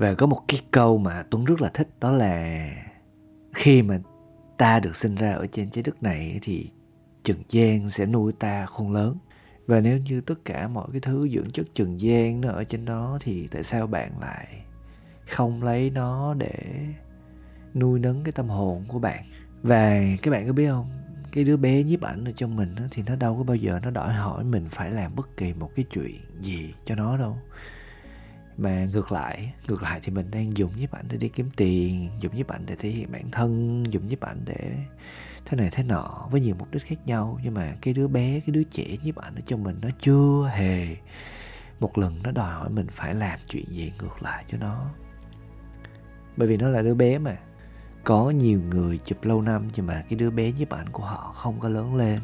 và 0.00 0.14
có 0.14 0.26
một 0.26 0.40
cái 0.48 0.60
câu 0.70 0.98
mà 0.98 1.24
tuấn 1.30 1.44
rất 1.44 1.62
là 1.62 1.70
thích, 1.74 1.88
đó 2.00 2.10
là 2.10 2.70
khi 3.54 3.82
mà 3.82 3.98
ta 4.56 4.80
được 4.80 4.96
sinh 4.96 5.14
ra 5.14 5.32
ở 5.32 5.46
trên 5.46 5.70
trái 5.70 5.82
đất 5.82 6.02
này 6.02 6.38
thì 6.42 6.70
trần 7.22 7.36
gian 7.48 7.90
sẽ 7.90 8.06
nuôi 8.06 8.32
ta 8.32 8.66
khôn 8.66 8.92
lớn. 8.92 9.16
Và 9.66 9.80
nếu 9.80 9.98
như 9.98 10.20
tất 10.20 10.44
cả 10.44 10.68
mọi 10.68 10.88
cái 10.92 11.00
thứ 11.00 11.28
dưỡng 11.28 11.50
chất 11.50 11.66
trần 11.74 12.00
gian 12.00 12.40
nó 12.40 12.48
ở 12.48 12.64
trên 12.64 12.84
đó 12.84 13.18
thì 13.20 13.46
tại 13.46 13.62
sao 13.62 13.86
bạn 13.86 14.12
lại 14.20 14.46
không 15.30 15.62
lấy 15.62 15.90
nó 15.90 16.34
để 16.34 16.86
nuôi 17.74 18.00
nấng 18.00 18.24
cái 18.24 18.32
tâm 18.32 18.48
hồn 18.48 18.84
của 18.88 18.98
bạn. 18.98 19.24
Và 19.62 20.00
các 20.22 20.30
bạn 20.30 20.46
có 20.46 20.52
biết 20.52 20.68
không? 20.68 20.90
Cái 21.32 21.44
đứa 21.44 21.56
bé 21.56 21.82
nhiếp 21.82 22.00
ảnh 22.00 22.24
ở 22.24 22.32
trong 22.36 22.56
mình 22.56 22.74
thì 22.90 23.02
nó 23.06 23.16
đâu 23.16 23.36
có 23.36 23.42
bao 23.42 23.56
giờ 23.56 23.80
nó 23.82 23.90
đòi 23.90 24.12
hỏi 24.12 24.44
mình 24.44 24.68
phải 24.70 24.90
làm 24.90 25.14
bất 25.16 25.36
kỳ 25.36 25.52
một 25.52 25.70
cái 25.76 25.84
chuyện 25.90 26.20
gì 26.40 26.74
cho 26.84 26.94
nó 26.94 27.16
đâu. 27.16 27.38
Mà 28.56 28.86
ngược 28.92 29.12
lại 29.12 29.52
ngược 29.68 29.82
lại 29.82 30.00
thì 30.02 30.12
mình 30.12 30.30
đang 30.30 30.56
dùng 30.56 30.72
nhiếp 30.76 30.92
ảnh 30.92 31.04
để 31.10 31.16
đi 31.16 31.28
kiếm 31.28 31.50
tiền, 31.56 32.08
dùng 32.20 32.36
nhiếp 32.36 32.48
ảnh 32.48 32.66
để 32.66 32.76
thể 32.78 32.88
hiện 32.88 33.12
bản 33.12 33.30
thân, 33.30 33.84
dùng 33.90 34.08
nhiếp 34.08 34.20
ảnh 34.20 34.40
để 34.44 34.76
thế 35.44 35.56
này 35.56 35.68
thế 35.72 35.82
nọ 35.82 36.28
với 36.30 36.40
nhiều 36.40 36.54
mục 36.58 36.70
đích 36.70 36.84
khác 36.84 37.06
nhau. 37.06 37.38
Nhưng 37.42 37.54
mà 37.54 37.74
cái 37.82 37.94
đứa 37.94 38.08
bé, 38.08 38.40
cái 38.40 38.52
đứa 38.52 38.62
trẻ 38.62 38.96
nhiếp 39.02 39.16
ảnh 39.16 39.34
ở 39.34 39.40
trong 39.46 39.62
mình 39.62 39.78
nó 39.82 39.88
chưa 40.00 40.50
hề 40.52 40.96
một 41.80 41.98
lần 41.98 42.20
nó 42.22 42.30
đòi 42.30 42.52
hỏi 42.52 42.70
mình 42.70 42.86
phải 42.90 43.14
làm 43.14 43.38
chuyện 43.48 43.64
gì 43.68 43.92
ngược 44.00 44.22
lại 44.22 44.44
cho 44.48 44.58
nó 44.58 44.90
bởi 46.40 46.48
vì 46.48 46.56
nó 46.56 46.68
là 46.68 46.82
đứa 46.82 46.94
bé 46.94 47.18
mà. 47.18 47.36
Có 48.04 48.30
nhiều 48.30 48.60
người 48.70 49.00
chụp 49.04 49.24
lâu 49.24 49.42
năm 49.42 49.68
nhưng 49.74 49.86
mà 49.86 50.04
cái 50.08 50.18
đứa 50.18 50.30
bé 50.30 50.52
nhiếp 50.52 50.70
ảnh 50.70 50.88
của 50.88 51.02
họ 51.02 51.32
không 51.34 51.60
có 51.60 51.68
lớn 51.68 51.96
lên. 51.96 52.20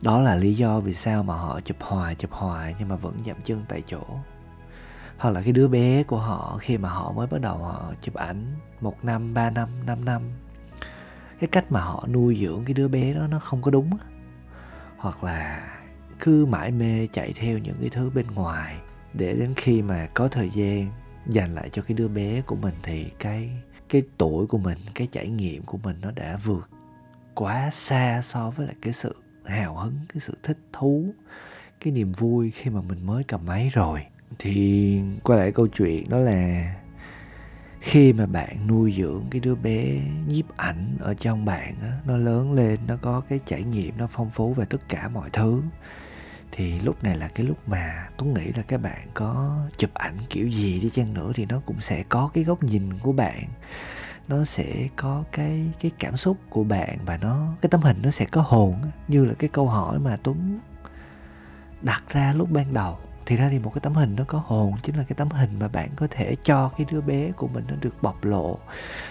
Đó 0.00 0.20
là 0.20 0.34
lý 0.34 0.54
do 0.54 0.80
vì 0.80 0.94
sao 0.94 1.22
mà 1.22 1.34
họ 1.34 1.60
chụp 1.60 1.76
hoài 1.80 2.14
chụp 2.14 2.32
hoài 2.32 2.74
nhưng 2.78 2.88
mà 2.88 2.96
vẫn 2.96 3.14
giảm 3.26 3.36
chân 3.44 3.62
tại 3.68 3.82
chỗ. 3.86 4.02
Hoặc 5.18 5.30
là 5.30 5.42
cái 5.42 5.52
đứa 5.52 5.68
bé 5.68 6.02
của 6.02 6.18
họ 6.18 6.58
khi 6.60 6.78
mà 6.78 6.88
họ 6.88 7.12
mới 7.12 7.26
bắt 7.26 7.40
đầu 7.40 7.56
họ 7.56 7.92
chụp 8.02 8.14
ảnh 8.14 8.54
một 8.80 9.04
năm, 9.04 9.34
ba 9.34 9.50
năm 9.50 9.68
năm 9.86 10.04
năm, 10.04 10.22
cái 11.40 11.48
cách 11.52 11.72
mà 11.72 11.80
họ 11.80 12.06
nuôi 12.12 12.38
dưỡng 12.40 12.64
cái 12.64 12.74
đứa 12.74 12.88
bé 12.88 13.14
đó 13.14 13.26
nó 13.26 13.38
không 13.38 13.62
có 13.62 13.70
đúng 13.70 13.90
hoặc 14.96 15.24
là 15.24 15.68
cứ 16.20 16.46
mãi 16.46 16.70
mê 16.70 17.08
chạy 17.12 17.32
theo 17.36 17.58
những 17.58 17.76
cái 17.80 17.90
thứ 17.90 18.10
bên 18.14 18.26
ngoài 18.34 18.76
để 19.14 19.34
đến 19.34 19.52
khi 19.56 19.82
mà 19.82 20.08
có 20.14 20.28
thời 20.28 20.50
gian 20.50 20.86
dành 21.28 21.54
lại 21.54 21.68
cho 21.72 21.82
cái 21.82 21.94
đứa 21.96 22.08
bé 22.08 22.40
của 22.40 22.56
mình 22.56 22.74
thì 22.82 23.06
cái 23.18 23.50
cái 23.88 24.02
tuổi 24.18 24.46
của 24.46 24.58
mình 24.58 24.78
cái 24.94 25.08
trải 25.12 25.28
nghiệm 25.28 25.62
của 25.62 25.78
mình 25.78 25.96
nó 26.02 26.10
đã 26.10 26.38
vượt 26.44 26.70
quá 27.34 27.70
xa 27.70 28.20
so 28.22 28.50
với 28.50 28.66
lại 28.66 28.76
cái 28.82 28.92
sự 28.92 29.16
hào 29.44 29.76
hứng 29.76 29.94
cái 30.08 30.20
sự 30.20 30.34
thích 30.42 30.58
thú 30.72 31.04
cái 31.80 31.92
niềm 31.92 32.12
vui 32.12 32.50
khi 32.50 32.70
mà 32.70 32.80
mình 32.80 33.06
mới 33.06 33.24
cầm 33.24 33.46
máy 33.46 33.70
rồi. 33.72 34.06
Thì 34.38 35.00
quay 35.22 35.38
lại 35.38 35.52
câu 35.52 35.66
chuyện 35.66 36.08
đó 36.08 36.18
là 36.18 36.74
khi 37.80 38.12
mà 38.12 38.26
bạn 38.26 38.66
nuôi 38.66 38.94
dưỡng 38.98 39.24
cái 39.30 39.40
đứa 39.40 39.54
bé 39.54 40.00
nhiếp 40.26 40.56
ảnh 40.56 40.96
ở 41.00 41.14
trong 41.14 41.44
bạn 41.44 41.74
đó, 41.82 41.88
nó 42.06 42.16
lớn 42.16 42.52
lên 42.52 42.78
nó 42.86 42.96
có 43.02 43.20
cái 43.20 43.40
trải 43.46 43.62
nghiệm 43.62 43.98
nó 43.98 44.08
phong 44.10 44.30
phú 44.30 44.54
về 44.54 44.64
tất 44.70 44.88
cả 44.88 45.08
mọi 45.08 45.30
thứ 45.30 45.62
thì 46.52 46.80
lúc 46.80 47.04
này 47.04 47.16
là 47.16 47.28
cái 47.28 47.46
lúc 47.46 47.68
mà 47.68 48.08
tuấn 48.16 48.34
nghĩ 48.34 48.52
là 48.56 48.62
các 48.62 48.82
bạn 48.82 49.08
có 49.14 49.58
chụp 49.76 49.94
ảnh 49.94 50.16
kiểu 50.30 50.48
gì 50.48 50.80
đi 50.80 50.90
chăng 50.90 51.14
nữa 51.14 51.32
thì 51.34 51.46
nó 51.46 51.60
cũng 51.66 51.80
sẽ 51.80 52.02
có 52.08 52.30
cái 52.34 52.44
góc 52.44 52.62
nhìn 52.62 52.98
của 53.02 53.12
bạn. 53.12 53.44
Nó 54.28 54.44
sẽ 54.44 54.88
có 54.96 55.24
cái 55.32 55.70
cái 55.80 55.90
cảm 55.98 56.16
xúc 56.16 56.36
của 56.50 56.64
bạn 56.64 56.98
và 57.06 57.16
nó, 57.16 57.52
cái 57.60 57.70
tấm 57.70 57.80
hình 57.80 57.96
nó 58.02 58.10
sẽ 58.10 58.24
có 58.24 58.42
hồn 58.42 58.76
như 59.08 59.24
là 59.24 59.34
cái 59.38 59.50
câu 59.52 59.68
hỏi 59.68 59.98
mà 59.98 60.16
tuấn 60.22 60.60
đặt 61.82 62.02
ra 62.08 62.32
lúc 62.32 62.50
ban 62.50 62.74
đầu. 62.74 62.98
Thì 63.26 63.36
ra 63.36 63.48
thì 63.50 63.58
một 63.58 63.70
cái 63.74 63.80
tấm 63.80 63.94
hình 63.94 64.16
nó 64.16 64.24
có 64.26 64.42
hồn 64.46 64.74
chính 64.82 64.96
là 64.96 65.02
cái 65.02 65.14
tấm 65.16 65.28
hình 65.28 65.50
mà 65.58 65.68
bạn 65.68 65.88
có 65.96 66.06
thể 66.10 66.36
cho 66.42 66.68
cái 66.68 66.86
đứa 66.90 67.00
bé 67.00 67.30
của 67.36 67.48
mình 67.48 67.64
nó 67.68 67.74
được 67.80 68.02
bộc 68.02 68.24
lộ, 68.24 68.58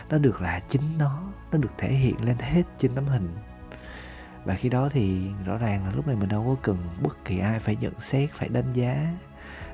nó 0.09 0.17
được 0.17 0.41
là 0.41 0.59
chính 0.59 0.81
nó 0.97 1.21
nó 1.51 1.57
được 1.57 1.71
thể 1.77 1.93
hiện 1.93 2.25
lên 2.25 2.37
hết 2.39 2.63
trên 2.77 2.95
tấm 2.95 3.05
hình 3.05 3.35
và 4.47 4.55
khi 4.55 4.69
đó 4.69 4.89
thì 4.91 5.29
rõ 5.45 5.57
ràng 5.57 5.85
là 5.85 5.91
lúc 5.95 6.07
này 6.07 6.15
mình 6.15 6.29
đâu 6.29 6.43
có 6.47 6.55
cần 6.61 6.77
bất 7.01 7.25
kỳ 7.25 7.39
ai 7.39 7.59
phải 7.59 7.75
nhận 7.75 7.93
xét, 7.99 8.31
phải 8.31 8.49
đánh 8.49 8.73
giá 8.73 9.13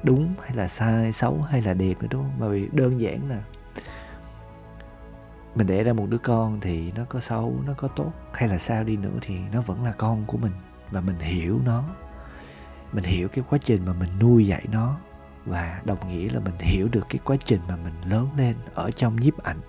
đúng 0.04 0.34
hay 0.42 0.56
là 0.56 0.68
sai, 0.68 1.14
xấu 1.14 1.42
hay 1.42 1.62
là 1.62 1.74
đẹp 1.74 1.94
nữa, 2.02 2.08
đúng 2.12 2.24
không? 2.24 2.40
Mà 2.40 2.48
vì 2.48 2.70
đơn 2.72 3.02
giản 3.02 3.30
là 3.30 3.44
mình 5.56 5.68
đẻ 5.68 5.84
ra 5.84 5.94
một 5.94 6.06
đứa 6.10 6.18
con 6.18 6.60
thì 6.62 6.92
nó 6.92 7.06
có 7.10 7.20
xấu, 7.20 7.56
nó 7.66 7.74
có 7.78 7.88
tốt 7.88 8.12
hay 8.34 8.50
là 8.50 8.58
sao 8.58 8.84
đi 8.84 8.98
nữa 8.98 9.18
thì 9.22 9.36
nó 9.52 9.62
vẫn 9.62 9.84
là 9.84 9.92
con 9.92 10.26
của 10.26 10.38
mình 10.38 10.52
và 10.92 11.02
mình 11.02 11.20
hiểu 11.20 11.60
nó. 11.66 11.84
Mình 12.94 13.04
hiểu 13.04 13.28
cái 13.28 13.44
quá 13.50 13.60
trình 13.64 13.86
mà 13.86 13.94
mình 13.94 14.10
nuôi 14.20 14.48
dạy 14.48 14.66
nó 14.72 14.98
và 15.46 15.82
đồng 15.86 16.08
nghĩa 16.08 16.30
là 16.30 16.40
mình 16.40 16.56
hiểu 16.60 16.88
được 16.92 17.06
cái 17.10 17.20
quá 17.24 17.36
trình 17.46 17.62
mà 17.68 17.76
mình 17.76 17.94
lớn 18.06 18.30
lên 18.38 18.56
ở 18.74 18.92
trong 18.92 19.16
nhiếp 19.16 19.44
ảnh 19.44 19.60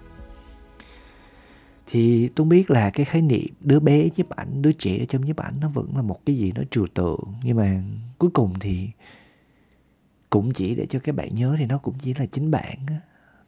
thì 1.87 2.29
tôi 2.29 2.47
biết 2.47 2.71
là 2.71 2.91
cái 2.91 3.07
khái 3.07 3.23
niệm 3.23 3.55
đứa 3.61 3.81
bé 3.81 4.09
nhiếp 4.17 4.31
ảnh, 4.31 4.63
đứa 4.63 4.73
trẻ 4.73 4.99
ở 4.99 5.05
trong 5.09 5.25
nhiếp 5.25 5.37
ảnh 5.37 5.61
nó 5.61 5.69
vẫn 5.69 5.97
là 5.97 6.03
một 6.03 6.27
cái 6.27 6.37
gì 6.37 6.53
nó 6.55 6.63
trừu 6.71 6.87
tượng. 6.95 7.21
Nhưng 7.43 7.57
mà 7.57 7.83
cuối 8.19 8.31
cùng 8.31 8.55
thì 8.61 8.89
cũng 10.31 10.53
chỉ 10.53 10.75
để 10.75 10.87
cho 10.87 10.99
các 10.99 11.15
bạn 11.15 11.35
nhớ 11.35 11.57
thì 11.59 11.67
nó 11.67 11.79
cũng 11.79 11.95
chỉ 11.99 12.15
là 12.15 12.27
chính 12.27 12.51
bạn 12.51 12.79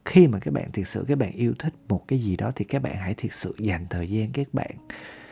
khi 0.05 0.27
mà 0.27 0.39
các 0.39 0.53
bạn 0.53 0.71
thực 0.73 0.87
sự, 0.87 1.05
các 1.07 1.17
bạn 1.17 1.31
yêu 1.31 1.53
thích 1.59 1.73
một 1.87 2.07
cái 2.07 2.19
gì 2.19 2.37
đó 2.37 2.51
thì 2.55 2.65
các 2.65 2.81
bạn 2.81 2.95
hãy 2.95 3.13
thực 3.13 3.33
sự 3.33 3.55
dành 3.59 3.85
thời 3.89 4.09
gian 4.09 4.31
các 4.31 4.53
bạn 4.53 4.71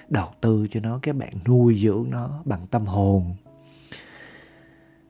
đầu 0.09 0.27
tư 0.41 0.67
cho 0.71 0.79
nó, 0.79 1.00
các 1.01 1.15
bạn 1.15 1.33
nuôi 1.47 1.79
dưỡng 1.83 2.09
nó 2.09 2.41
bằng 2.45 2.67
tâm 2.67 2.85
hồn. 2.85 3.35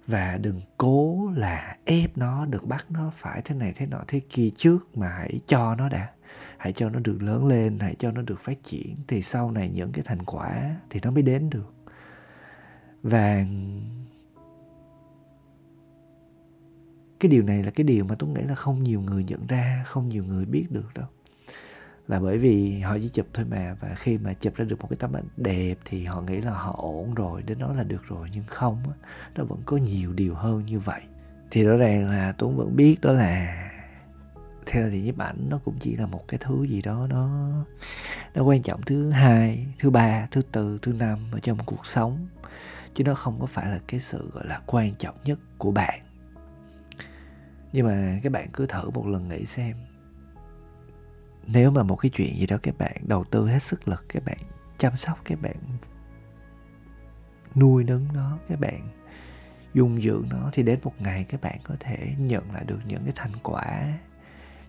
Và 0.07 0.37
đừng 0.37 0.59
cố 0.77 1.29
là 1.35 1.77
ép 1.85 2.17
nó 2.17 2.45
được 2.45 2.67
bắt 2.67 2.85
nó 2.89 3.11
phải 3.17 3.41
thế 3.45 3.55
này, 3.55 3.73
thế 3.75 3.85
nọ, 3.85 4.03
thế 4.07 4.21
kia 4.29 4.49
trước 4.55 4.97
mà 4.97 5.07
hãy 5.07 5.39
cho 5.47 5.75
nó 5.75 5.89
đã 5.89 6.14
hãy 6.57 6.73
cho 6.73 6.89
nó 6.89 6.99
được 6.99 7.21
lớn 7.21 7.45
lên, 7.47 7.79
hãy 7.79 7.95
cho 7.99 8.11
nó 8.11 8.21
được 8.21 8.39
phát 8.39 8.63
triển, 8.63 8.95
thì 9.07 9.21
sau 9.21 9.51
này 9.51 9.69
những 9.69 9.91
cái 9.91 10.03
thành 10.07 10.25
quả 10.25 10.75
thì 10.89 10.99
nó 11.03 11.11
mới 11.11 11.23
đến 11.23 11.49
được. 11.49 11.73
Và 13.03 13.45
cái 17.19 17.29
điều 17.29 17.43
này 17.43 17.63
là 17.63 17.71
cái 17.71 17.83
điều 17.83 18.05
mà 18.05 18.15
tôi 18.15 18.29
nghĩ 18.29 18.41
là 18.41 18.55
không 18.55 18.83
nhiều 18.83 19.01
người 19.01 19.23
nhận 19.23 19.47
ra, 19.47 19.83
không 19.87 20.09
nhiều 20.09 20.23
người 20.27 20.45
biết 20.45 20.65
được 20.69 20.93
đâu. 20.95 21.07
Là 22.07 22.19
bởi 22.19 22.37
vì 22.37 22.79
họ 22.79 22.97
chỉ 23.01 23.09
chụp 23.09 23.27
thôi 23.33 23.45
mà, 23.49 23.77
và 23.79 23.95
khi 23.95 24.17
mà 24.17 24.33
chụp 24.33 24.55
ra 24.55 24.65
được 24.65 24.81
một 24.81 24.87
cái 24.89 24.97
tấm 24.97 25.15
ảnh 25.15 25.27
đẹp 25.37 25.75
thì 25.85 26.05
họ 26.05 26.21
nghĩ 26.21 26.41
là 26.41 26.51
họ 26.51 26.75
ổn 26.77 27.13
rồi, 27.13 27.43
đến 27.43 27.59
đó 27.59 27.73
là 27.73 27.83
được 27.83 28.03
rồi. 28.07 28.29
Nhưng 28.33 28.43
không 28.47 28.83
nó 29.35 29.43
vẫn 29.43 29.61
có 29.65 29.77
nhiều 29.77 30.13
điều 30.13 30.35
hơn 30.35 30.65
như 30.65 30.79
vậy. 30.79 31.01
Thì 31.51 31.63
rõ 31.63 31.77
ràng 31.77 32.09
là 32.09 32.33
tuấn 32.37 32.57
vẫn 32.57 32.75
biết 32.75 33.01
đó 33.01 33.11
là 33.11 33.61
theo 34.65 34.83
là 34.83 34.89
thì 34.89 35.01
nhiếp 35.01 35.17
ảnh 35.17 35.49
nó 35.49 35.59
cũng 35.65 35.77
chỉ 35.79 35.95
là 35.95 36.05
một 36.05 36.27
cái 36.27 36.37
thứ 36.43 36.63
gì 36.63 36.81
đó 36.81 37.07
nó 37.09 37.51
nó 38.33 38.43
quan 38.43 38.61
trọng. 38.61 38.81
Thứ 38.81 39.09
hai, 39.09 39.67
thứ 39.79 39.89
ba, 39.89 40.27
thứ 40.31 40.41
tư, 40.51 40.79
thứ 40.81 40.93
năm 40.93 41.19
ở 41.31 41.39
trong 41.39 41.57
cuộc 41.65 41.85
sống. 41.85 42.27
Chứ 42.93 43.03
nó 43.03 43.15
không 43.15 43.39
có 43.39 43.45
phải 43.45 43.71
là 43.71 43.79
cái 43.87 43.99
sự, 43.99 44.29
gọi 44.33 44.47
là, 44.47 44.61
quan 44.65 44.95
trọng 44.95 45.15
nhất 45.23 45.39
của 45.57 45.71
bạn. 45.71 46.01
Nhưng 47.73 47.85
mà 47.85 48.19
các 48.23 48.31
bạn 48.31 48.47
cứ 48.53 48.67
thử 48.67 48.89
một 48.89 49.07
lần 49.07 49.27
nghĩ 49.27 49.45
xem. 49.45 49.75
Nếu 51.47 51.71
mà 51.71 51.83
một 51.83 51.95
cái 51.95 52.11
chuyện 52.15 52.39
gì 52.39 52.45
đó 52.45 52.57
các 52.63 52.77
bạn 52.77 52.95
đầu 53.01 53.23
tư 53.23 53.47
hết 53.47 53.59
sức 53.59 53.87
lực, 53.87 54.05
các 54.09 54.25
bạn 54.25 54.37
chăm 54.77 54.95
sóc, 54.97 55.19
các 55.25 55.41
bạn 55.41 55.55
nuôi 57.55 57.83
nấng 57.83 58.07
nó, 58.13 58.37
các 58.49 58.59
bạn 58.59 58.89
dung 59.73 60.01
dưỡng 60.01 60.27
nó, 60.29 60.49
thì 60.53 60.63
đến 60.63 60.79
một 60.83 60.93
ngày 60.99 61.25
các 61.29 61.41
bạn 61.41 61.59
có 61.63 61.75
thể 61.79 62.13
nhận 62.17 62.51
lại 62.53 62.63
được 62.65 62.79
những 62.85 63.03
cái 63.03 63.13
thành 63.15 63.31
quả 63.43 63.93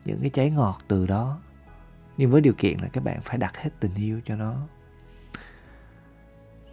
những 0.06 0.20
cái 0.20 0.30
trái 0.30 0.50
ngọt 0.50 0.78
từ 0.88 1.06
đó. 1.06 1.40
Nhưng 2.16 2.30
với 2.30 2.40
điều 2.40 2.54
kiện 2.58 2.78
là 2.80 2.88
các 2.88 3.04
bạn 3.04 3.20
phải 3.22 3.38
đặt 3.38 3.56
hết 3.56 3.70
tình 3.80 3.94
yêu 3.94 4.20
cho 4.24 4.36
nó. 4.36 4.66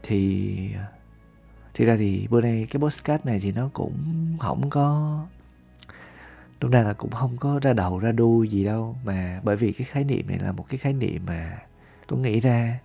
Thì 0.03 0.57
thì 1.73 1.85
ra 1.85 1.95
thì 1.97 2.27
bữa 2.29 2.41
nay 2.41 2.67
cái 2.69 2.79
postcard 2.81 3.25
này 3.25 3.39
thì 3.39 3.51
nó 3.51 3.69
cũng 3.73 3.97
không 4.39 4.69
có, 4.69 5.19
đúng 6.59 6.71
ra 6.71 6.83
là 6.83 6.93
cũng 6.93 7.11
không 7.11 7.37
có 7.37 7.59
ra 7.59 7.73
đầu, 7.73 7.99
ra 7.99 8.11
đuôi 8.11 8.47
gì 8.47 8.63
đâu. 8.63 8.97
Mà 9.03 9.41
bởi 9.43 9.55
vì 9.55 9.71
cái 9.71 9.85
khái 9.85 10.03
niệm 10.03 10.27
này 10.27 10.39
là 10.39 10.51
một 10.51 10.65
cái 10.69 10.77
khái 10.77 10.93
niệm 10.93 11.23
mà 11.25 11.57
tôi 12.07 12.19
nghĩ 12.19 12.39
ra, 12.39 12.79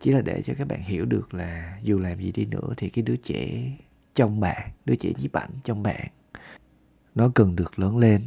chỉ 0.00 0.10
là 0.10 0.22
để 0.22 0.42
cho 0.42 0.54
các 0.58 0.68
bạn 0.68 0.80
hiểu 0.80 1.04
được 1.04 1.34
là 1.34 1.78
dù 1.82 1.98
làm 1.98 2.18
gì 2.18 2.32
đi 2.32 2.44
nữa 2.44 2.72
thì 2.76 2.90
cái 2.90 3.02
đứa 3.02 3.16
trẻ 3.16 3.72
trong 4.14 4.40
bạn, 4.40 4.70
đứa 4.84 4.94
trẻ 4.94 5.12
nhiếp 5.18 5.32
ảnh 5.32 5.50
trong 5.64 5.82
bạn, 5.82 6.06
nó 7.14 7.30
cần 7.34 7.56
được 7.56 7.78
lớn 7.78 7.98
lên. 7.98 8.22